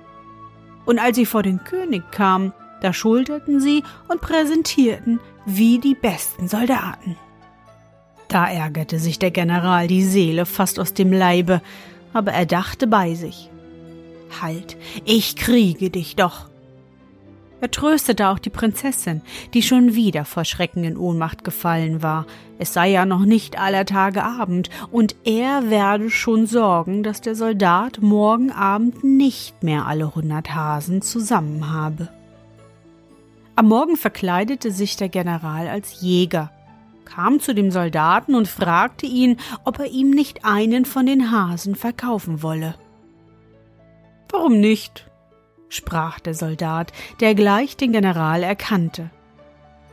Und 0.85 0.99
als 0.99 1.15
sie 1.15 1.25
vor 1.25 1.43
den 1.43 1.63
König 1.63 2.03
kamen, 2.11 2.51
da 2.81 2.91
schulterten 2.91 3.61
sie 3.61 3.83
und 4.09 4.21
präsentierten 4.21 5.19
wie 5.45 5.79
die 5.79 5.95
besten 5.95 6.47
Soldaten. 6.47 7.15
Da 8.31 8.49
ärgerte 8.49 8.97
sich 8.97 9.19
der 9.19 9.31
General 9.31 9.87
die 9.87 10.05
Seele 10.05 10.45
fast 10.45 10.79
aus 10.79 10.93
dem 10.93 11.11
Leibe, 11.11 11.61
aber 12.13 12.31
er 12.31 12.45
dachte 12.45 12.87
bei 12.87 13.13
sich. 13.13 13.49
Halt, 14.41 14.77
ich 15.03 15.35
kriege 15.35 15.89
dich 15.89 16.15
doch. 16.15 16.49
Er 17.59 17.69
tröstete 17.69 18.29
auch 18.29 18.39
die 18.39 18.49
Prinzessin, 18.49 19.21
die 19.53 19.61
schon 19.61 19.95
wieder 19.95 20.23
vor 20.23 20.45
Schrecken 20.45 20.85
in 20.85 20.95
Ohnmacht 20.95 21.43
gefallen 21.43 22.01
war. 22.01 22.25
Es 22.57 22.71
sei 22.71 22.89
ja 22.91 23.05
noch 23.05 23.25
nicht 23.25 23.59
aller 23.59 23.85
Tage 23.85 24.23
Abend, 24.23 24.69
und 24.91 25.17
er 25.25 25.69
werde 25.69 26.09
schon 26.09 26.47
sorgen, 26.47 27.03
dass 27.03 27.19
der 27.19 27.35
Soldat 27.35 28.01
morgen 28.01 28.49
Abend 28.53 29.03
nicht 29.03 29.61
mehr 29.61 29.87
alle 29.87 30.15
hundert 30.15 30.55
Hasen 30.55 31.01
zusammen 31.01 31.69
habe. 31.69 32.07
Am 33.57 33.67
Morgen 33.67 33.97
verkleidete 33.97 34.71
sich 34.71 34.95
der 34.95 35.09
General 35.09 35.67
als 35.67 35.99
Jäger, 35.99 36.49
kam 37.13 37.39
zu 37.41 37.53
dem 37.53 37.71
Soldaten 37.71 38.35
und 38.35 38.47
fragte 38.47 39.05
ihn, 39.05 39.37
ob 39.65 39.79
er 39.79 39.87
ihm 39.87 40.11
nicht 40.11 40.45
einen 40.45 40.85
von 40.85 41.05
den 41.05 41.31
Hasen 41.31 41.75
verkaufen 41.75 42.41
wolle. 42.41 42.75
Warum 44.29 44.59
nicht? 44.59 45.09
sprach 45.67 46.19
der 46.19 46.33
Soldat, 46.33 46.91
der 47.19 47.35
gleich 47.35 47.75
den 47.77 47.91
General 47.91 48.43
erkannte. 48.43 49.09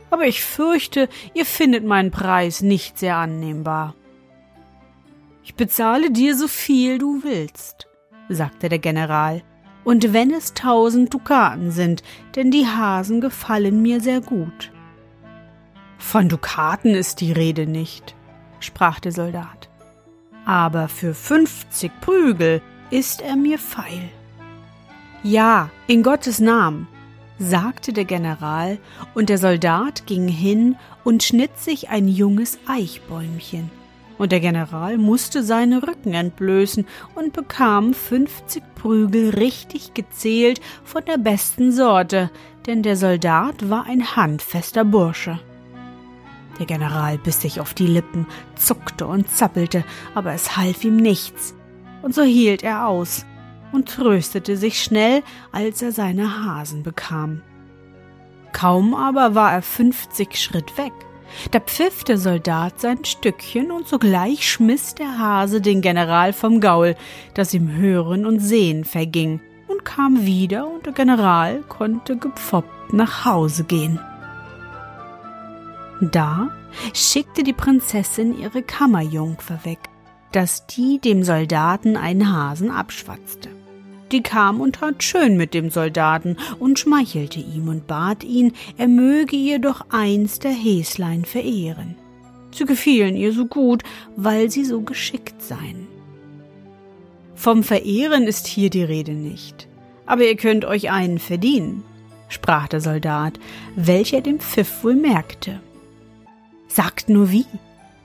Aber 0.09 0.25
ich 0.25 0.43
fürchte, 0.43 1.09
ihr 1.33 1.45
findet 1.45 1.85
meinen 1.85 2.11
Preis 2.11 2.61
nicht 2.61 2.97
sehr 2.97 3.17
annehmbar. 3.17 3.95
Ich 5.43 5.55
bezahle 5.55 6.11
dir 6.11 6.35
so 6.35 6.47
viel 6.47 6.97
du 6.97 7.23
willst, 7.23 7.87
sagte 8.29 8.69
der 8.69 8.79
General, 8.79 9.41
und 9.83 10.13
wenn 10.13 10.31
es 10.31 10.53
tausend 10.53 11.13
Dukaten 11.13 11.71
sind, 11.71 12.03
denn 12.35 12.51
die 12.51 12.67
Hasen 12.67 13.21
gefallen 13.21 13.81
mir 13.81 14.01
sehr 14.01 14.21
gut. 14.21 14.71
Von 15.99 16.27
Dukaten 16.27 16.95
ist 16.95 17.21
die 17.21 17.31
Rede 17.31 17.67
nicht, 17.67 18.15
sprach 18.59 18.99
der 18.99 19.11
Soldat. 19.11 19.69
Aber 20.45 20.87
für 20.87 21.13
fünfzig 21.13 21.91
Prügel 22.01 22.63
ist 22.89 23.21
er 23.21 23.35
mir 23.35 23.59
feil. 23.59 24.09
Ja, 25.21 25.69
in 25.85 26.01
Gottes 26.01 26.39
Namen, 26.39 26.87
sagte 27.37 27.93
der 27.93 28.05
General, 28.05 28.79
und 29.13 29.29
der 29.29 29.37
Soldat 29.37 30.07
ging 30.07 30.27
hin 30.27 30.77
und 31.03 31.21
schnitt 31.21 31.59
sich 31.59 31.89
ein 31.89 32.07
junges 32.07 32.57
Eichbäumchen. 32.65 33.69
Und 34.17 34.31
der 34.31 34.39
General 34.39 34.97
musste 34.97 35.43
seine 35.43 35.83
Rücken 35.83 36.13
entblößen 36.13 36.87
und 37.15 37.33
bekam 37.33 37.93
fünfzig 37.93 38.63
Prügel 38.75 39.29
richtig 39.29 39.93
gezählt 39.93 40.59
von 40.83 41.05
der 41.05 41.17
besten 41.17 41.71
Sorte, 41.71 42.31
denn 42.65 42.81
der 42.81 42.95
Soldat 42.95 43.69
war 43.69 43.85
ein 43.85 44.15
handfester 44.15 44.83
Bursche. 44.83 45.39
Der 46.59 46.65
General 46.65 47.17
biss 47.17 47.41
sich 47.41 47.59
auf 47.59 47.73
die 47.73 47.87
Lippen, 47.87 48.27
zuckte 48.55 49.07
und 49.07 49.29
zappelte, 49.29 49.83
aber 50.13 50.33
es 50.33 50.57
half 50.57 50.83
ihm 50.83 50.97
nichts. 50.97 51.55
Und 52.01 52.13
so 52.13 52.21
hielt 52.21 52.63
er 52.63 52.87
aus, 52.87 53.25
und 53.71 53.87
tröstete 53.87 54.57
sich 54.57 54.83
schnell, 54.83 55.23
als 55.51 55.81
er 55.81 55.91
seine 55.91 56.45
Hasen 56.45 56.83
bekam. 56.83 57.41
Kaum 58.51 58.93
aber 58.93 59.35
war 59.35 59.53
er 59.53 59.61
fünfzig 59.61 60.37
Schritt 60.37 60.77
weg. 60.77 60.91
Da 61.51 61.59
pfiff 61.59 62.03
der 62.03 62.17
Soldat 62.17 62.81
sein 62.81 63.05
Stückchen 63.05 63.71
und 63.71 63.87
sogleich 63.87 64.49
schmiss 64.49 64.95
der 64.95 65.19
Hase 65.19 65.61
den 65.61 65.81
General 65.81 66.33
vom 66.33 66.59
Gaul, 66.59 66.95
dass 67.35 67.53
ihm 67.53 67.71
Hören 67.71 68.25
und 68.25 68.39
Sehen 68.39 68.83
verging, 68.83 69.39
und 69.67 69.85
kam 69.85 70.25
wieder 70.25 70.67
und 70.67 70.87
der 70.87 70.93
General 70.93 71.61
konnte 71.69 72.17
gepfoppt 72.17 72.91
nach 72.91 73.25
Hause 73.25 73.63
gehen. 73.63 73.99
Da 76.01 76.49
schickte 76.93 77.43
die 77.43 77.53
Prinzessin 77.53 78.39
ihre 78.39 78.61
Kammerjungfer 78.61 79.59
weg, 79.63 79.79
dass 80.31 80.65
die 80.67 80.99
dem 80.99 81.23
Soldaten 81.23 81.97
einen 81.97 82.31
Hasen 82.31 82.71
abschwatzte. 82.71 83.49
Die 84.11 84.23
kam 84.23 84.59
und 84.61 84.77
tat 84.77 85.03
schön 85.03 85.37
mit 85.37 85.53
dem 85.53 85.69
Soldaten 85.69 86.37
und 86.57 86.79
schmeichelte 86.79 87.39
ihm 87.39 87.67
und 87.67 87.85
bat 87.85 88.23
ihn, 88.23 88.53
er 88.77 88.87
möge 88.87 89.35
ihr 89.35 89.59
doch 89.59 89.85
eins 89.89 90.39
der 90.39 90.51
Häslein 90.51 91.25
verehren. 91.25 91.95
Sie 92.51 92.65
gefielen 92.65 93.15
ihr 93.15 93.33
so 93.33 93.45
gut, 93.45 93.83
weil 94.15 94.49
sie 94.49 94.65
so 94.65 94.81
geschickt 94.81 95.41
seien. 95.43 95.87
Vom 97.35 97.63
Verehren 97.63 98.23
ist 98.23 98.47
hier 98.47 98.69
die 98.69 98.83
Rede 98.83 99.11
nicht, 99.13 99.67
aber 100.05 100.23
ihr 100.23 100.35
könnt 100.35 100.65
euch 100.65 100.89
einen 100.89 101.19
verdienen, 101.19 101.83
sprach 102.29 102.67
der 102.67 102.81
Soldat, 102.81 103.39
welcher 103.75 104.21
dem 104.21 104.39
Pfiff 104.39 104.83
wohl 104.83 104.95
merkte. 104.95 105.59
Sagt 106.69 107.09
nur 107.09 107.31
wie, 107.31 107.45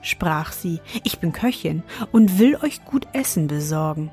sprach 0.01 0.51
sie, 0.51 0.81
ich 1.03 1.19
bin 1.19 1.31
Köchin 1.31 1.83
und 2.11 2.39
will 2.39 2.57
euch 2.61 2.83
gut 2.83 3.07
Essen 3.13 3.47
besorgen. 3.47 4.11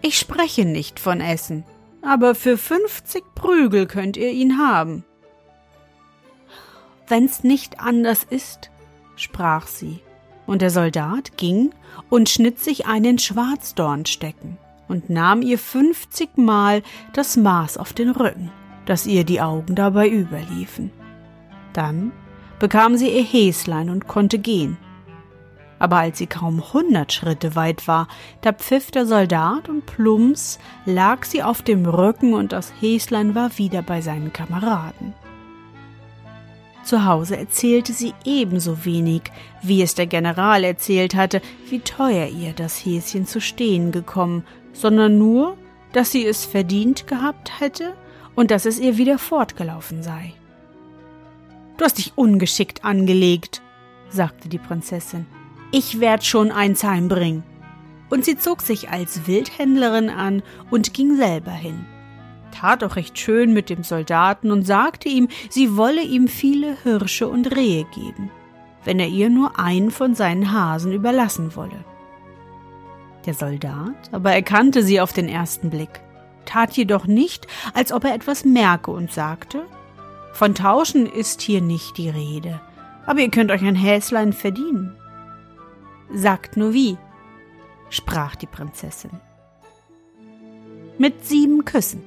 Ich 0.00 0.18
spreche 0.18 0.64
nicht 0.64 1.00
von 1.00 1.20
Essen, 1.20 1.64
aber 2.02 2.34
für 2.34 2.56
fünfzig 2.56 3.24
Prügel 3.34 3.86
könnt 3.86 4.16
ihr 4.16 4.30
ihn 4.30 4.58
haben. 4.58 5.04
Wenn's 7.08 7.44
nicht 7.44 7.80
anders 7.80 8.24
ist, 8.24 8.70
sprach 9.16 9.66
sie, 9.66 10.00
und 10.46 10.62
der 10.62 10.70
Soldat 10.70 11.36
ging 11.36 11.70
und 12.10 12.28
schnitt 12.28 12.60
sich 12.60 12.86
einen 12.86 13.18
Schwarzdornstecken 13.18 14.56
und 14.88 15.10
nahm 15.10 15.42
ihr 15.42 15.58
fünfzigmal 15.58 16.82
das 17.12 17.36
Maß 17.36 17.76
auf 17.76 17.92
den 17.92 18.10
Rücken, 18.10 18.52
dass 18.86 19.06
ihr 19.06 19.24
die 19.24 19.40
Augen 19.40 19.74
dabei 19.74 20.08
überliefen. 20.08 20.90
Dann 21.72 22.12
bekam 22.58 22.96
sie 22.96 23.08
ihr 23.08 23.24
Häslein 23.24 23.90
und 23.90 24.06
konnte 24.08 24.38
gehen, 24.38 24.76
aber 25.78 25.96
als 25.96 26.16
sie 26.16 26.26
kaum 26.26 26.72
hundert 26.72 27.12
Schritte 27.12 27.56
weit 27.56 27.86
war, 27.88 28.08
da 28.40 28.52
pfiff 28.52 28.90
der 28.90 29.04
Soldat 29.04 29.68
und 29.68 29.84
plumps 29.84 30.58
lag 30.86 31.24
sie 31.24 31.42
auf 31.42 31.60
dem 31.60 31.84
Rücken 31.84 32.32
und 32.32 32.52
das 32.52 32.72
Häslein 32.80 33.34
war 33.34 33.58
wieder 33.58 33.82
bei 33.82 34.00
seinen 34.00 34.32
Kameraden. 34.32 35.12
Zu 36.84 37.04
Hause 37.04 37.36
erzählte 37.36 37.92
sie 37.92 38.14
ebenso 38.24 38.84
wenig, 38.84 39.22
wie 39.62 39.82
es 39.82 39.94
der 39.94 40.06
General 40.06 40.64
erzählt 40.64 41.14
hatte, 41.14 41.40
wie 41.68 41.80
teuer 41.80 42.28
ihr 42.28 42.52
das 42.52 42.78
Häschen 42.84 43.26
zu 43.26 43.40
stehen 43.40 43.92
gekommen, 43.92 44.44
sondern 44.72 45.18
nur, 45.18 45.56
dass 45.92 46.12
sie 46.12 46.26
es 46.26 46.44
verdient 46.44 47.06
gehabt 47.06 47.60
hätte 47.60 47.94
und 48.34 48.50
dass 48.50 48.66
es 48.66 48.78
ihr 48.78 48.98
wieder 48.98 49.18
fortgelaufen 49.18 50.02
sei. 50.02 50.34
Du 51.76 51.84
hast 51.84 51.98
dich 51.98 52.12
ungeschickt 52.16 52.84
angelegt, 52.84 53.62
sagte 54.08 54.48
die 54.48 54.58
Prinzessin 54.58 55.26
ich 55.74 55.98
werd 55.98 56.24
schon 56.24 56.52
eins 56.52 56.84
heimbringen. 56.84 57.42
Und 58.08 58.24
sie 58.24 58.38
zog 58.38 58.62
sich 58.62 58.90
als 58.90 59.26
Wildhändlerin 59.26 60.08
an 60.08 60.44
und 60.70 60.94
ging 60.94 61.16
selber 61.16 61.50
hin. 61.50 61.84
Tat 62.52 62.84
auch 62.84 62.94
recht 62.94 63.18
schön 63.18 63.52
mit 63.52 63.70
dem 63.70 63.82
Soldaten 63.82 64.52
und 64.52 64.62
sagte 64.64 65.08
ihm, 65.08 65.26
sie 65.50 65.76
wolle 65.76 66.02
ihm 66.02 66.28
viele 66.28 66.76
Hirsche 66.84 67.26
und 67.26 67.56
Rehe 67.56 67.86
geben, 67.92 68.30
wenn 68.84 69.00
er 69.00 69.08
ihr 69.08 69.30
nur 69.30 69.58
einen 69.58 69.90
von 69.90 70.14
seinen 70.14 70.52
Hasen 70.52 70.92
überlassen 70.92 71.56
wolle. 71.56 71.84
Der 73.26 73.34
Soldat 73.34 74.10
aber 74.12 74.32
erkannte 74.32 74.84
sie 74.84 75.00
auf 75.00 75.12
den 75.12 75.28
ersten 75.28 75.70
Blick, 75.70 76.02
tat 76.44 76.76
jedoch 76.76 77.06
nicht, 77.06 77.48
als 77.72 77.90
ob 77.90 78.04
er 78.04 78.14
etwas 78.14 78.44
merke 78.44 78.92
und 78.92 79.10
sagte, 79.10 79.66
von 80.34 80.56
Tauschen 80.56 81.06
ist 81.06 81.42
hier 81.42 81.60
nicht 81.60 81.96
die 81.96 82.08
Rede, 82.08 82.60
aber 83.06 83.20
ihr 83.20 83.30
könnt 83.30 83.52
euch 83.52 83.64
ein 83.64 83.76
Häslein 83.76 84.32
verdienen. 84.32 84.96
Sagt 86.12 86.56
nur 86.56 86.72
wie, 86.72 86.98
sprach 87.88 88.34
die 88.34 88.48
Prinzessin. 88.48 89.12
Mit 90.98 91.24
sieben 91.24 91.64
Küssen, 91.64 92.02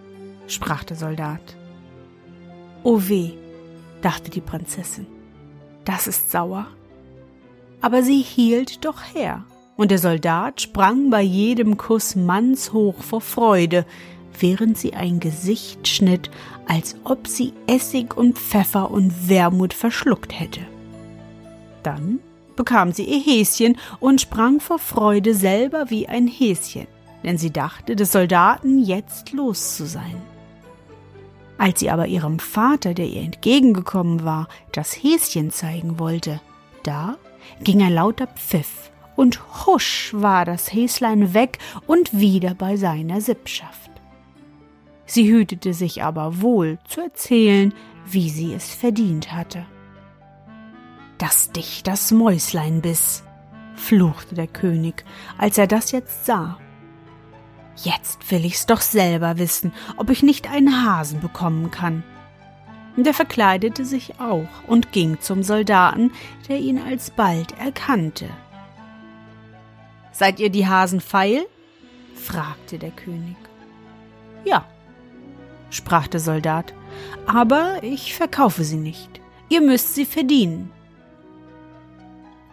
sprach 0.48 0.84
der 0.84 0.98
Soldat. 0.98 1.56
O 2.84 3.00
weh, 3.08 3.32
dachte 4.02 4.30
die 4.30 4.42
Prinzessin, 4.42 5.08
das 5.86 6.08
ist 6.08 6.30
sauer. 6.30 6.68
Aber 7.80 8.04
sie 8.04 8.22
hielt 8.22 8.84
doch 8.84 9.02
her, 9.14 9.46
und 9.78 9.90
der 9.90 10.00
Soldat 10.00 10.62
sprang 10.62 11.10
bei 11.10 11.22
jedem 11.22 11.78
Kuss 11.78 12.18
mannshoch 12.18 13.02
vor 13.02 13.22
Freude, 13.22 13.86
während 14.40 14.78
sie 14.78 14.94
ein 14.94 15.20
Gesicht 15.20 15.88
schnitt, 15.88 16.30
als 16.68 16.96
ob 17.04 17.28
sie 17.28 17.54
Essig 17.68 18.16
und 18.16 18.38
Pfeffer 18.38 18.92
und 18.92 19.30
Wermut 19.30 19.74
verschluckt 19.74 20.38
hätte. 20.38 20.62
Dann 21.84 22.20
bekam 22.56 22.92
sie 22.92 23.04
ihr 23.04 23.22
Häschen 23.22 23.78
und 24.00 24.22
sprang 24.22 24.60
vor 24.60 24.80
Freude 24.80 25.34
selber 25.34 25.90
wie 25.90 26.08
ein 26.08 26.28
Häschen, 26.28 26.88
denn 27.24 27.38
sie 27.38 27.52
dachte, 27.52 27.96
des 27.96 28.12
Soldaten 28.12 28.84
jetzt 28.84 29.32
los 29.32 29.76
zu 29.78 29.86
sein. 29.86 30.22
Als 31.58 31.80
sie 31.80 31.90
aber 31.90 32.08
ihrem 32.08 32.40
Vater, 32.40 32.94
der 32.94 33.08
ihr 33.08 33.22
entgegengekommen 33.22 34.24
war, 34.24 34.48
das 34.72 34.94
Häschen 34.94 35.52
zeigen 35.52 36.00
wollte, 36.00 36.40
da 36.84 37.18
ging 37.64 37.82
ein 37.82 37.94
lauter 37.94 38.28
Pfiff, 38.28 38.92
und 39.16 39.66
husch 39.66 40.12
war 40.14 40.46
das 40.46 40.72
Häslein 40.72 41.34
weg 41.34 41.58
und 41.88 42.20
wieder 42.20 42.54
bei 42.54 42.78
seiner 42.78 43.20
Sippschaft. 43.20 43.87
Sie 45.08 45.32
hütete 45.32 45.74
sich 45.74 46.04
aber 46.04 46.42
wohl 46.42 46.78
zu 46.88 47.02
erzählen, 47.02 47.74
wie 48.06 48.30
sie 48.30 48.54
es 48.54 48.76
verdient 48.76 49.32
hatte 49.32 49.66
dass 51.18 51.52
dich 51.52 51.84
das 51.84 52.12
Mäuslein 52.12 52.82
biss, 52.82 53.24
fluchte 53.76 54.36
der 54.36 54.48
König, 54.48 55.04
als 55.38 55.58
er 55.58 55.68
das 55.68 55.92
jetzt 55.92 56.26
sah. 56.26 56.58
Jetzt 57.76 58.32
will 58.32 58.46
ich's 58.46 58.66
doch 58.66 58.82
selber 58.82 59.38
wissen, 59.38 59.72
ob 59.98 60.10
ich 60.10 60.24
nicht 60.24 60.50
einen 60.50 60.84
Hasen 60.84 61.20
bekommen 61.20 61.70
kann. 61.70 62.04
Der 62.96 63.14
verkleidete 63.14 63.86
sich 63.86 64.20
auch 64.20 64.48
und 64.66 64.92
ging 64.92 65.20
zum 65.20 65.44
Soldaten, 65.44 66.12
der 66.50 66.58
ihn 66.58 66.82
alsbald 66.82 67.52
erkannte. 67.60 68.28
Seid 70.12 70.40
ihr 70.40 70.50
die 70.50 70.68
Hasen 70.68 71.00
feil? 71.00 71.46
fragte 72.16 72.80
der 72.80 72.90
König. 72.90 73.36
Ja, 74.44 74.66
sprach 75.70 76.08
der 76.08 76.20
Soldat, 76.20 76.74
aber 77.26 77.84
ich 77.84 78.16
verkaufe 78.16 78.64
sie 78.64 78.78
nicht. 78.78 79.22
Ihr 79.50 79.62
müsst 79.62 79.96
sie 79.96 80.06
verdienen. 80.06 80.72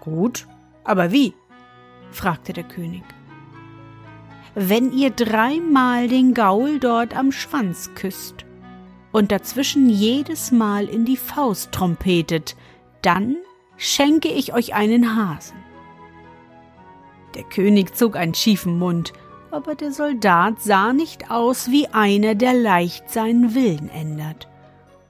Gut, 0.00 0.46
aber 0.85 1.12
wie? 1.12 1.35
fragte 2.11 2.53
der 2.53 2.64
König. 2.64 3.03
Wenn 4.55 4.92
ihr 4.92 5.11
dreimal 5.11 6.07
den 6.07 6.33
Gaul 6.33 6.79
dort 6.79 7.16
am 7.16 7.33
Schwanz 7.33 7.90
küsst 7.96 8.44
und 9.11 9.33
dazwischen 9.33 9.88
jedes 9.88 10.53
Mal 10.53 10.88
in 10.88 11.05
die 11.05 11.16
Faust 11.16 11.72
trompetet, 11.72 12.55
dann 13.03 13.37
schenke 13.77 14.29
ich 14.29 14.55
euch 14.55 14.74
einen 14.74 15.16
Hasen. 15.16 15.57
Der 17.35 17.42
König 17.42 17.96
zog 17.96 18.14
einen 18.14 18.35
schiefen 18.35 18.79
Mund, 18.79 19.12
aber 19.55 19.75
der 19.75 19.93
Soldat 19.93 20.61
sah 20.61 20.93
nicht 20.93 21.31
aus 21.31 21.71
wie 21.71 21.87
einer, 21.88 22.35
der 22.35 22.53
leicht 22.53 23.11
seinen 23.11 23.55
Willen 23.55 23.88
ändert. 23.88 24.49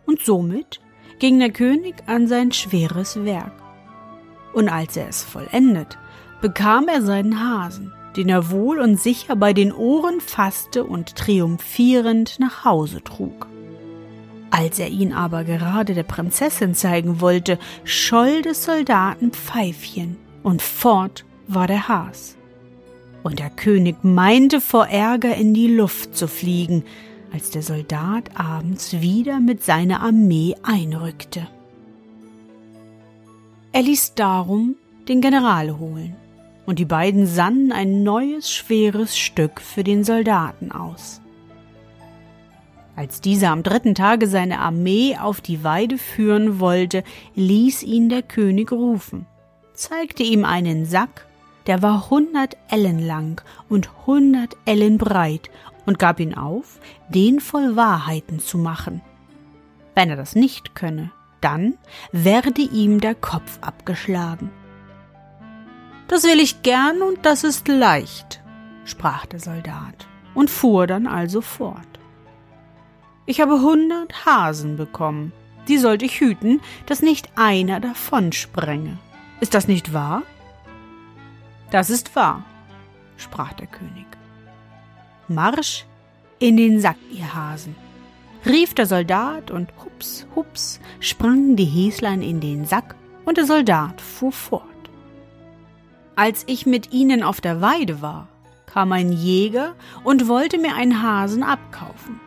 Und 0.07 0.21
somit 0.21 0.81
ging 1.19 1.39
der 1.39 1.51
König 1.51 1.95
an 2.07 2.29
sein 2.29 2.53
schweres 2.53 3.25
Werk 3.25 3.65
und 4.55 4.69
als 4.69 4.97
er 4.97 5.09
es 5.09 5.23
vollendet, 5.23 5.99
bekam 6.41 6.89
er 6.89 7.03
seinen 7.03 7.41
Hasen, 7.41 7.93
den 8.17 8.29
er 8.29 8.51
wohl 8.51 8.79
und 8.79 8.99
sicher 8.99 9.37
bei 9.37 9.53
den 9.53 9.73
Ohren 9.73 10.21
fasste 10.21 10.85
und 10.85 11.17
triumphierend 11.17 12.39
nach 12.39 12.65
Hause 12.65 13.03
trug. 13.03 13.49
Als 14.51 14.79
er 14.79 14.89
ihn 14.89 15.13
aber 15.13 15.43
gerade 15.43 15.95
der 15.95 16.05
Prinzessin 16.05 16.75
zeigen 16.75 17.21
wollte, 17.21 17.59
scholl 17.83 18.43
des 18.43 18.65
Soldaten 18.65 19.33
Pfeifchen, 19.33 20.17
und 20.45 20.63
fort 20.63 21.25
war 21.49 21.67
der 21.67 21.89
Has. 21.89 22.37
Und 23.25 23.39
der 23.39 23.51
König 23.51 24.05
meinte 24.05 24.61
vor 24.61 24.87
Ärger 24.87 25.35
in 25.35 25.55
die 25.55 25.67
Luft 25.67 26.15
zu 26.15 26.29
fliegen, 26.29 26.85
als 27.33 27.51
der 27.51 27.63
Soldat 27.63 28.31
abends 28.35 29.01
wieder 29.01 29.41
mit 29.41 29.65
seiner 29.65 30.03
Armee 30.03 30.55
einrückte. 30.63 31.49
Er 33.73 33.83
ließ 33.83 34.15
darum 34.15 34.77
den 35.09 35.23
General 35.23 35.79
holen, 35.79 36.15
und 36.67 36.79
die 36.79 36.85
beiden 36.85 37.27
sannen 37.27 37.73
ein 37.73 38.03
neues 38.03 38.53
schweres 38.53 39.19
Stück 39.19 39.61
für 39.61 39.83
den 39.83 40.05
Soldaten 40.05 40.71
aus. 40.71 41.23
Als 42.95 43.23
dieser 43.23 43.51
am 43.51 43.63
dritten 43.63 43.95
Tage 43.95 44.29
seine 44.29 44.61
Armee 44.61 45.17
auf 45.17 45.41
die 45.41 45.65
Weide 45.65 45.97
führen 45.97 46.61
wollte, 46.61 47.03
ließ 47.35 47.83
ihn 47.83 48.11
der 48.11 48.23
König 48.23 48.71
rufen, 48.71 49.27
zeigte 49.73 50.23
ihm 50.23 50.45
einen 50.45 50.85
Sack, 50.85 51.27
der 51.67 51.83
war 51.83 52.11
hundert 52.11 52.57
Ellen 52.69 52.99
lang 52.99 53.43
und 53.69 54.07
hundert 54.07 54.57
Ellen 54.65 54.99
breit, 54.99 55.51
und 55.87 55.99
gab 55.99 56.21
ihn 56.21 56.35
auf, 56.35 56.81
den 57.09 57.41
voll 57.41 57.77
Wahrheiten 57.77 58.39
zu 58.39 58.59
machen. 58.59 59.03
Wenn 59.95 60.11
er 60.11 60.17
das 60.17 60.35
nicht 60.35 60.75
könne, 60.75 61.11
dann 61.41 61.77
werde 62.11 62.63
ihm 62.63 63.01
der 63.01 63.15
Kopf 63.15 63.59
abgeschlagen. 63.61 64.51
Das 66.09 66.25
will 66.25 66.41
ich 66.41 66.63
gern 66.63 67.03
und 67.03 67.27
das 67.27 67.45
ist 67.45 67.69
leicht, 67.69 68.43
sprach 68.85 69.27
der 69.27 69.41
Soldat. 69.41 70.07
und 70.35 70.51
fuhr 70.51 70.89
dann 70.89 71.07
also 71.07 71.41
fort. 71.41 71.87
Ich 73.25 73.41
habe 73.41 73.61
hundert 73.61 74.27
Hasen 74.27 74.77
bekommen. 74.77 75.33
Die 75.69 75.79
sollte 75.79 76.05
ich 76.05 76.21
hüten, 76.21 76.61
dass 76.87 77.03
nicht 77.03 77.29
einer 77.37 77.79
davon 77.79 78.33
sprenge. 78.33 78.99
Ist 79.41 79.55
das 79.55 79.69
nicht 79.69 79.93
wahr? 79.93 80.23
Das 81.75 81.91
ist 81.91 82.15
wahr, 82.15 82.45
sprach 83.17 83.53
der 83.55 83.67
König. 83.67 84.07
Marsch 85.27 85.85
in 86.39 86.57
den 86.57 86.81
Sack, 86.81 86.99
ihr 87.11 87.35
Hasen, 87.35 87.75
rief 88.47 88.75
der 88.75 88.87
Soldat 88.87 89.51
und 89.51 89.73
hups, 89.85 90.25
hups 90.37 90.79
sprangen 91.01 91.57
die 91.57 91.65
Häslein 91.65 92.23
in 92.23 92.39
den 92.39 92.65
Sack 92.65 92.95
und 93.25 93.39
der 93.39 93.47
Soldat 93.47 94.01
fuhr 94.01 94.31
fort. 94.31 94.63
Als 96.15 96.45
ich 96.47 96.65
mit 96.65 96.93
ihnen 96.93 97.25
auf 97.25 97.41
der 97.41 97.61
Weide 97.61 98.01
war, 98.01 98.29
kam 98.67 98.93
ein 98.93 99.11
Jäger 99.11 99.75
und 100.05 100.29
wollte 100.29 100.59
mir 100.59 100.77
einen 100.77 101.03
Hasen 101.03 101.43
abkaufen. 101.43 102.21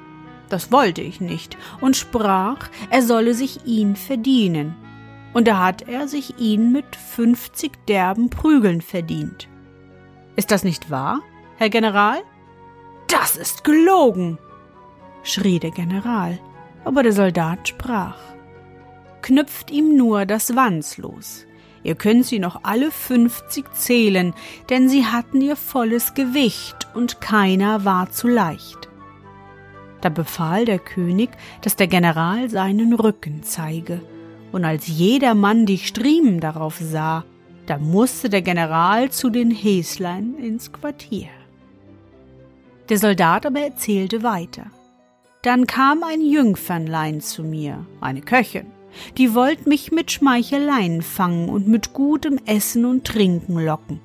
Das 0.49 0.73
wollte 0.73 1.01
ich 1.01 1.21
nicht 1.21 1.55
und 1.79 1.95
sprach, 1.95 2.67
er 2.89 3.01
solle 3.01 3.33
sich 3.33 3.65
ihn 3.65 3.95
verdienen. 3.95 4.75
Und 5.33 5.47
da 5.47 5.63
hat 5.63 5.87
er 5.87 6.07
sich 6.07 6.39
ihn 6.39 6.71
mit 6.71 6.95
fünfzig 6.95 7.85
derben 7.87 8.29
Prügeln 8.29 8.81
verdient. 8.81 9.47
Ist 10.35 10.51
das 10.51 10.63
nicht 10.63 10.89
wahr, 10.89 11.21
Herr 11.57 11.69
General? 11.69 12.17
Das 13.07 13.37
ist 13.37 13.63
gelogen, 13.63 14.37
schrie 15.23 15.59
der 15.59 15.71
General, 15.71 16.39
aber 16.85 17.03
der 17.03 17.13
Soldat 17.13 17.67
sprach. 17.67 18.17
Knüpft 19.21 19.71
ihm 19.71 19.95
nur 19.95 20.25
das 20.25 20.55
Wanz 20.55 20.97
los. 20.97 21.45
Ihr 21.83 21.95
könnt 21.95 22.25
sie 22.25 22.39
noch 22.39 22.61
alle 22.63 22.91
fünfzig 22.91 23.73
zählen, 23.73 24.33
denn 24.69 24.89
sie 24.89 25.05
hatten 25.05 25.41
ihr 25.41 25.55
volles 25.55 26.13
Gewicht 26.15 26.87
und 26.95 27.21
keiner 27.21 27.85
war 27.85 28.09
zu 28.11 28.27
leicht. 28.27 28.89
Da 30.01 30.09
befahl 30.09 30.65
der 30.65 30.79
König, 30.79 31.29
dass 31.61 31.75
der 31.75 31.87
General 31.87 32.49
seinen 32.49 32.93
Rücken 32.93 33.43
zeige, 33.43 34.01
und 34.51 34.65
als 34.65 34.87
jedermann 34.87 35.65
die 35.65 35.77
Striemen 35.77 36.39
darauf 36.39 36.77
sah, 36.77 37.25
da 37.65 37.77
musste 37.77 38.29
der 38.29 38.41
General 38.41 39.09
zu 39.11 39.29
den 39.29 39.51
Häslein 39.51 40.35
ins 40.37 40.71
Quartier. 40.71 41.27
Der 42.89 42.97
Soldat 42.97 43.45
aber 43.45 43.59
erzählte 43.59 44.23
weiter. 44.23 44.67
Dann 45.41 45.67
kam 45.67 46.03
ein 46.03 46.21
Jüngfernlein 46.21 47.21
zu 47.21 47.43
mir, 47.43 47.85
eine 47.99 48.21
Köchin, 48.21 48.67
die 49.17 49.35
wollt 49.35 49.67
mich 49.67 49.91
mit 49.91 50.11
Schmeicheleien 50.11 51.01
fangen 51.01 51.49
und 51.49 51.67
mit 51.67 51.93
gutem 51.93 52.39
Essen 52.45 52.85
und 52.85 53.05
Trinken 53.05 53.59
locken. 53.59 53.99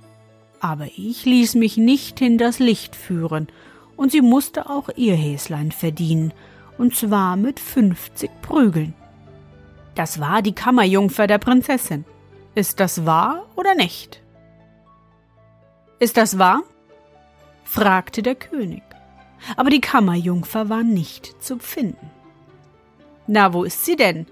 Aber 0.60 0.86
ich 0.96 1.24
ließ 1.24 1.54
mich 1.54 1.76
nicht 1.76 2.18
hinters 2.18 2.58
Licht 2.58 2.94
führen 2.94 3.48
und 3.96 4.12
sie 4.12 4.20
musste 4.20 4.68
auch 4.68 4.88
ihr 4.96 5.14
Häslein 5.14 5.72
verdienen, 5.72 6.32
und 6.78 6.96
zwar 6.96 7.36
mit 7.36 7.60
fünfzig 7.60 8.30
Prügeln. 8.42 8.94
Das 9.94 10.20
war 10.20 10.42
die 10.42 10.54
Kammerjungfer 10.54 11.26
der 11.26 11.38
Prinzessin. 11.38 12.04
Ist 12.54 12.80
das 12.80 13.06
wahr 13.06 13.46
oder 13.56 13.74
nicht? 13.74 14.22
Ist 15.98 16.16
das 16.16 16.38
wahr? 16.38 16.62
fragte 17.64 18.22
der 18.22 18.34
König. 18.34 18.82
Aber 19.56 19.70
die 19.70 19.80
Kammerjungfer 19.80 20.68
war 20.68 20.82
nicht 20.82 21.42
zu 21.42 21.58
finden. 21.58 22.10
Na, 23.26 23.52
wo 23.52 23.64
ist 23.64 23.84
sie 23.84 23.96
denn? 23.96 24.26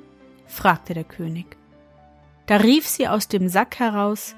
fragte 0.47 0.95
der 0.95 1.05
König. 1.05 1.57
Da 2.47 2.57
rief 2.57 2.89
sie 2.89 3.07
aus 3.07 3.29
dem 3.29 3.49
Sack 3.49 3.79
heraus 3.79 4.35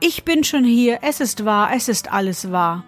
Ich 0.00 0.24
bin 0.24 0.44
schon 0.44 0.64
hier, 0.64 1.00
es 1.02 1.20
ist 1.20 1.44
wahr, 1.44 1.70
es 1.74 1.88
ist 1.88 2.10
alles 2.10 2.50
wahr. 2.50 2.84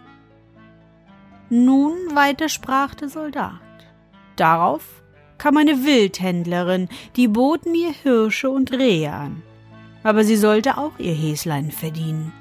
Nun 1.50 1.92
weiter 2.14 2.48
sprach 2.48 2.94
der 2.94 3.10
Soldat. 3.10 3.60
Darauf 4.36 5.01
kam 5.42 5.56
eine 5.56 5.84
Wildhändlerin, 5.84 6.88
die 7.16 7.26
bot 7.26 7.66
mir 7.66 7.90
Hirsche 7.90 8.48
und 8.48 8.70
Rehe 8.70 9.12
an. 9.12 9.42
Aber 10.04 10.22
sie 10.22 10.36
sollte 10.36 10.78
auch 10.78 10.92
ihr 10.98 11.14
Häslein 11.14 11.72
verdienen. 11.72 12.32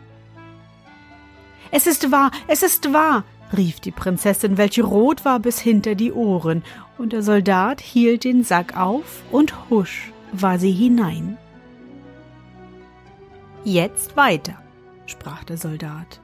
Es 1.72 1.88
ist 1.88 2.12
wahr, 2.12 2.30
es 2.48 2.62
ist 2.62 2.94
wahr, 2.94 3.24
rief 3.58 3.80
die 3.80 3.90
Prinzessin, 3.90 4.60
welche 4.60 4.84
rot 4.84 5.26
war 5.26 5.40
bis 5.40 5.60
hinter 5.60 5.96
die 5.96 6.12
Ohren, 6.12 6.62
und 7.00 7.12
der 7.12 7.24
Soldat 7.24 7.82
hielt 7.82 8.24
den 8.24 8.44
Sack 8.44 8.78
auf, 8.78 9.24
und 9.32 9.72
husch 9.72 10.12
war 10.32 10.60
sie 10.60 10.72
hinein. 10.72 11.40
Jetzt 13.64 14.16
weiter, 14.16 14.62
sprach 15.08 15.44
der 15.44 15.58
Soldat 15.58 16.21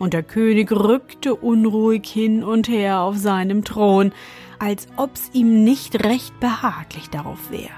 und 0.00 0.14
der 0.14 0.22
König 0.22 0.72
rückte 0.72 1.34
unruhig 1.36 2.06
hin 2.06 2.42
und 2.42 2.68
her 2.68 3.02
auf 3.02 3.16
seinem 3.18 3.64
Thron, 3.64 4.12
als 4.58 4.88
ob's 4.96 5.30
ihm 5.32 5.62
nicht 5.62 6.04
recht 6.04 6.40
behaglich 6.40 7.10
darauf 7.10 7.50
wär, 7.50 7.70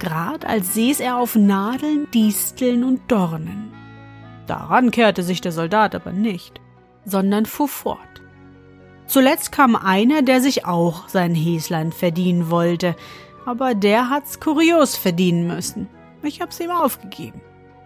grad 0.00 0.44
als 0.44 0.74
säß 0.74 1.00
er 1.00 1.16
auf 1.16 1.36
Nadeln, 1.36 2.10
Disteln 2.10 2.84
und 2.84 3.00
Dornen. 3.10 3.72
Daran 4.46 4.90
kehrte 4.90 5.22
sich 5.22 5.40
der 5.40 5.52
Soldat 5.52 5.94
aber 5.94 6.12
nicht, 6.12 6.60
sondern 7.04 7.46
fuhr 7.46 7.68
fort. 7.68 7.98
Zuletzt 9.06 9.52
kam 9.52 9.76
einer, 9.76 10.22
der 10.22 10.40
sich 10.40 10.66
auch 10.66 11.08
sein 11.08 11.36
Häslein 11.36 11.92
verdienen 11.92 12.50
wollte, 12.50 12.96
aber 13.46 13.76
der 13.76 14.10
hat's 14.10 14.40
kurios 14.40 14.96
verdienen 14.96 15.46
müssen. 15.46 15.88
Ich 16.22 16.40
hab's 16.40 16.58
ihm 16.58 16.70
aufgegeben. 16.70 17.40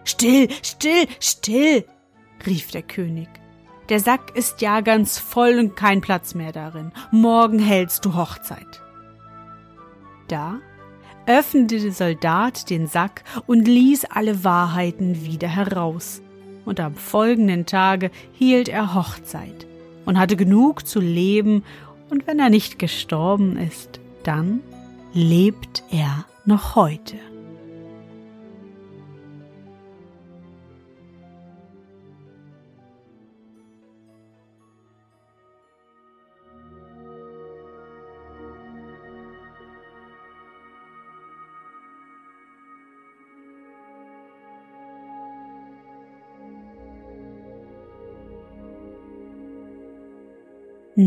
Still, 0.05 0.49
still, 0.63 1.07
still, 1.19 1.85
rief 2.45 2.71
der 2.71 2.83
König. 2.83 3.29
Der 3.89 3.99
Sack 3.99 4.35
ist 4.35 4.61
ja 4.61 4.81
ganz 4.81 5.19
voll 5.19 5.59
und 5.59 5.75
kein 5.75 6.01
Platz 6.01 6.33
mehr 6.33 6.51
darin. 6.51 6.91
Morgen 7.11 7.59
hältst 7.59 8.03
du 8.05 8.15
Hochzeit. 8.15 8.81
Da 10.27 10.55
öffnete 11.27 11.79
der 11.79 11.91
Soldat 11.91 12.69
den 12.69 12.87
Sack 12.87 13.23
und 13.45 13.67
ließ 13.67 14.05
alle 14.05 14.43
Wahrheiten 14.43 15.23
wieder 15.23 15.47
heraus. 15.47 16.21
Und 16.65 16.79
am 16.79 16.95
folgenden 16.95 17.67
Tage 17.67 18.09
hielt 18.33 18.69
er 18.69 18.95
Hochzeit 18.95 19.67
und 20.05 20.17
hatte 20.17 20.35
genug 20.35 20.87
zu 20.87 20.99
leben, 20.99 21.63
und 22.09 22.27
wenn 22.27 22.39
er 22.39 22.51
nicht 22.51 22.77
gestorben 22.77 23.57
ist, 23.57 23.99
dann 24.23 24.61
lebt 25.13 25.83
er 25.89 26.25
noch 26.45 26.75
heute. 26.75 27.17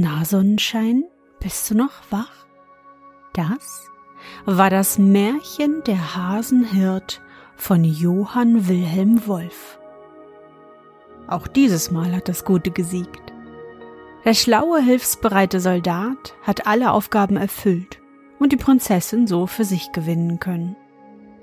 Na, 0.01 0.25
Sonnenschein, 0.25 1.07
bist 1.41 1.69
du 1.69 1.75
noch 1.75 1.91
wach? 2.11 2.31
Das 3.33 3.91
war 4.45 4.71
das 4.71 4.97
Märchen 4.97 5.83
der 5.89 6.15
Hasenhirt 6.15 7.21
von 7.57 7.83
Johann 7.83 8.69
Wilhelm 8.69 9.27
Wolf. 9.27 9.81
Auch 11.27 11.49
dieses 11.49 11.91
Mal 11.91 12.15
hat 12.15 12.29
das 12.29 12.45
Gute 12.45 12.71
gesiegt. 12.71 13.33
Der 14.25 14.35
schlaue, 14.35 14.81
hilfsbereite 14.81 15.59
Soldat 15.59 16.35
hat 16.45 16.69
alle 16.69 16.93
Aufgaben 16.93 17.37
erfüllt 17.37 17.99
und 18.39 18.53
die 18.53 18.57
Prinzessin 18.57 19.27
so 19.27 19.49
für 19.49 19.65
sich 19.65 19.91
gewinnen 19.91 20.39
können. 20.39 20.77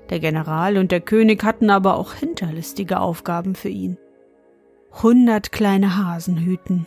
Der 0.08 0.18
General 0.18 0.78
und 0.78 0.92
der 0.92 1.02
König 1.02 1.44
hatten 1.44 1.68
aber 1.68 1.98
auch 1.98 2.14
hinterlistige 2.14 3.00
Aufgaben 3.00 3.54
für 3.54 3.68
ihn. 3.68 3.98
Hundert 5.02 5.52
kleine 5.52 5.98
Hasen 5.98 6.38
hüten, 6.38 6.86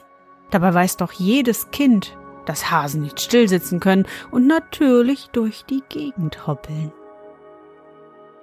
Dabei 0.52 0.74
weiß 0.74 0.98
doch 0.98 1.12
jedes 1.12 1.72
Kind, 1.72 2.18
dass 2.46 2.72
Hasen 2.72 3.02
nicht 3.02 3.22
stillsitzen 3.22 3.80
können 3.80 4.08
und 4.32 4.48
natürlich 4.48 5.30
durch 5.32 5.66
die 5.66 5.84
Gegend 5.90 6.48
hoppeln. 6.48 6.92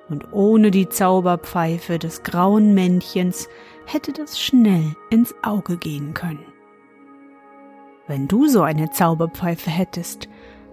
Und 0.09 0.33
ohne 0.33 0.71
die 0.71 0.89
Zauberpfeife 0.89 1.99
des 1.99 2.23
grauen 2.23 2.75
Männchens 2.75 3.49
hätte 3.87 4.13
das 4.13 4.41
schnell 4.41 4.95
ins 5.11 5.35
Auge 5.43 5.77
gehen 5.77 6.15
können. 6.15 6.47
Wenn 8.07 8.29
du 8.29 8.47
so 8.47 8.63
eine 8.63 8.91
Zauberpfeife 8.91 9.71
hättest, 9.71 10.29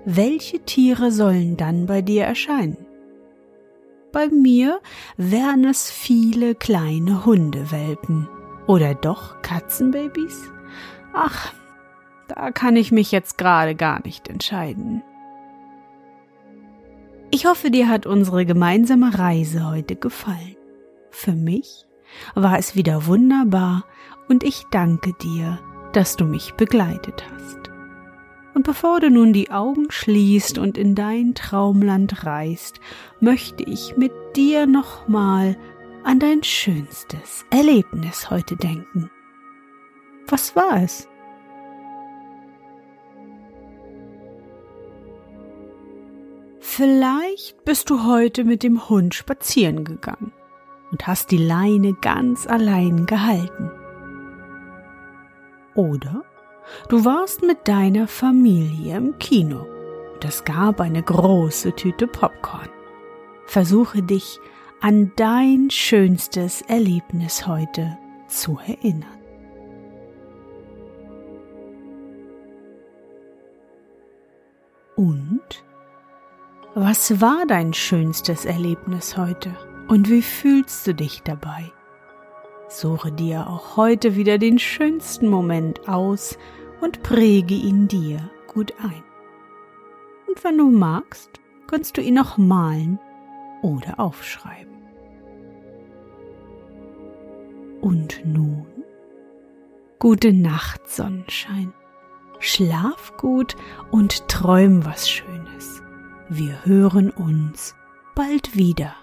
welche 0.05 0.59
Tiere 0.59 1.11
sollen 1.11 1.57
dann 1.57 1.87
bei 1.87 2.03
dir 2.03 2.25
erscheinen? 2.25 2.85
Bei 4.11 4.27
mir 4.27 4.79
wären 5.17 5.65
es 5.65 5.89
viele 5.89 6.53
kleine 6.53 7.25
Hundewelpen 7.25 8.29
oder 8.67 8.93
doch 8.93 9.41
Katzenbabys? 9.41 10.51
Ach, 11.13 11.53
da 12.27 12.51
kann 12.51 12.75
ich 12.75 12.91
mich 12.91 13.11
jetzt 13.11 13.37
gerade 13.37 13.75
gar 13.75 14.01
nicht 14.03 14.27
entscheiden. 14.27 15.03
Ich 17.31 17.45
hoffe, 17.45 17.71
dir 17.71 17.87
hat 17.87 18.05
unsere 18.05 18.45
gemeinsame 18.45 19.17
Reise 19.17 19.67
heute 19.67 19.95
gefallen. 19.95 20.55
Für 21.09 21.33
mich 21.33 21.85
war 22.35 22.57
es 22.59 22.75
wieder 22.75 23.05
wunderbar 23.07 23.85
und 24.27 24.43
ich 24.43 24.63
danke 24.71 25.13
dir, 25.13 25.59
dass 25.93 26.15
du 26.15 26.25
mich 26.25 26.53
begleitet 26.53 27.23
hast. 27.33 27.59
Und 28.53 28.63
bevor 28.63 28.99
du 28.99 29.09
nun 29.09 29.33
die 29.33 29.49
Augen 29.49 29.87
schließt 29.89 30.59
und 30.59 30.77
in 30.77 30.93
dein 30.93 31.33
Traumland 31.33 32.23
reist, 32.25 32.79
möchte 33.19 33.63
ich 33.63 33.97
mit 33.97 34.11
dir 34.35 34.67
nochmal 34.67 35.57
an 36.03 36.19
dein 36.19 36.43
schönstes 36.43 37.45
Erlebnis 37.49 38.29
heute 38.29 38.55
denken. 38.55 39.09
Was 40.27 40.55
war 40.55 40.81
es? 40.83 41.07
Vielleicht 46.59 47.63
bist 47.65 47.91
du 47.91 48.03
heute 48.03 48.45
mit 48.45 48.63
dem 48.63 48.89
Hund 48.89 49.13
spazieren 49.13 49.83
gegangen 49.83 50.31
und 50.91 51.05
hast 51.05 51.29
die 51.29 51.37
Leine 51.37 51.93
ganz 51.93 52.47
allein 52.47 53.05
gehalten. 53.05 53.69
Oder 55.75 56.23
du 56.89 57.05
warst 57.05 57.43
mit 57.43 57.67
deiner 57.67 58.07
Familie 58.07 58.97
im 58.97 59.19
Kino 59.19 59.67
und 60.13 60.25
es 60.25 60.45
gab 60.45 60.81
eine 60.81 61.03
große 61.03 61.75
Tüte 61.75 62.07
Popcorn. 62.07 62.69
Versuche 63.45 64.01
dich 64.01 64.39
an 64.81 65.11
dein 65.15 65.69
schönstes 65.69 66.61
Erlebnis 66.63 67.45
heute 67.45 67.97
zu 68.27 68.57
erinnern. 68.65 69.12
Und 74.95 75.63
was 76.75 77.21
war 77.21 77.45
dein 77.47 77.73
schönstes 77.73 78.45
Erlebnis 78.45 79.17
heute 79.17 79.55
und 79.87 80.09
wie 80.09 80.21
fühlst 80.21 80.87
du 80.87 80.93
dich 80.95 81.23
dabei? 81.23 81.71
Suche 82.67 83.11
dir 83.11 83.47
auch 83.47 83.77
heute 83.77 84.15
wieder 84.15 84.37
den 84.37 84.57
schönsten 84.57 85.27
Moment 85.27 85.87
aus 85.87 86.37
und 86.81 87.03
präge 87.03 87.53
ihn 87.53 87.87
dir 87.87 88.29
gut 88.47 88.73
ein. 88.81 89.03
Und 90.27 90.43
wenn 90.43 90.57
du 90.57 90.69
magst, 90.69 91.29
kannst 91.67 91.97
du 91.97 92.01
ihn 92.01 92.15
noch 92.15 92.37
malen 92.37 92.99
oder 93.61 93.99
aufschreiben. 93.99 94.73
Und 97.81 98.21
nun? 98.25 98.65
Gute 99.99 100.33
Nacht, 100.33 100.89
Sonnenschein. 100.89 101.73
Schlaf 102.43 103.15
gut 103.15 103.55
und 103.89 104.27
träum 104.27 104.83
was 104.85 105.09
Schönes. 105.09 105.81
Wir 106.27 106.65
hören 106.65 107.09
uns 107.09 107.73
bald 108.15 108.57
wieder. 108.57 108.97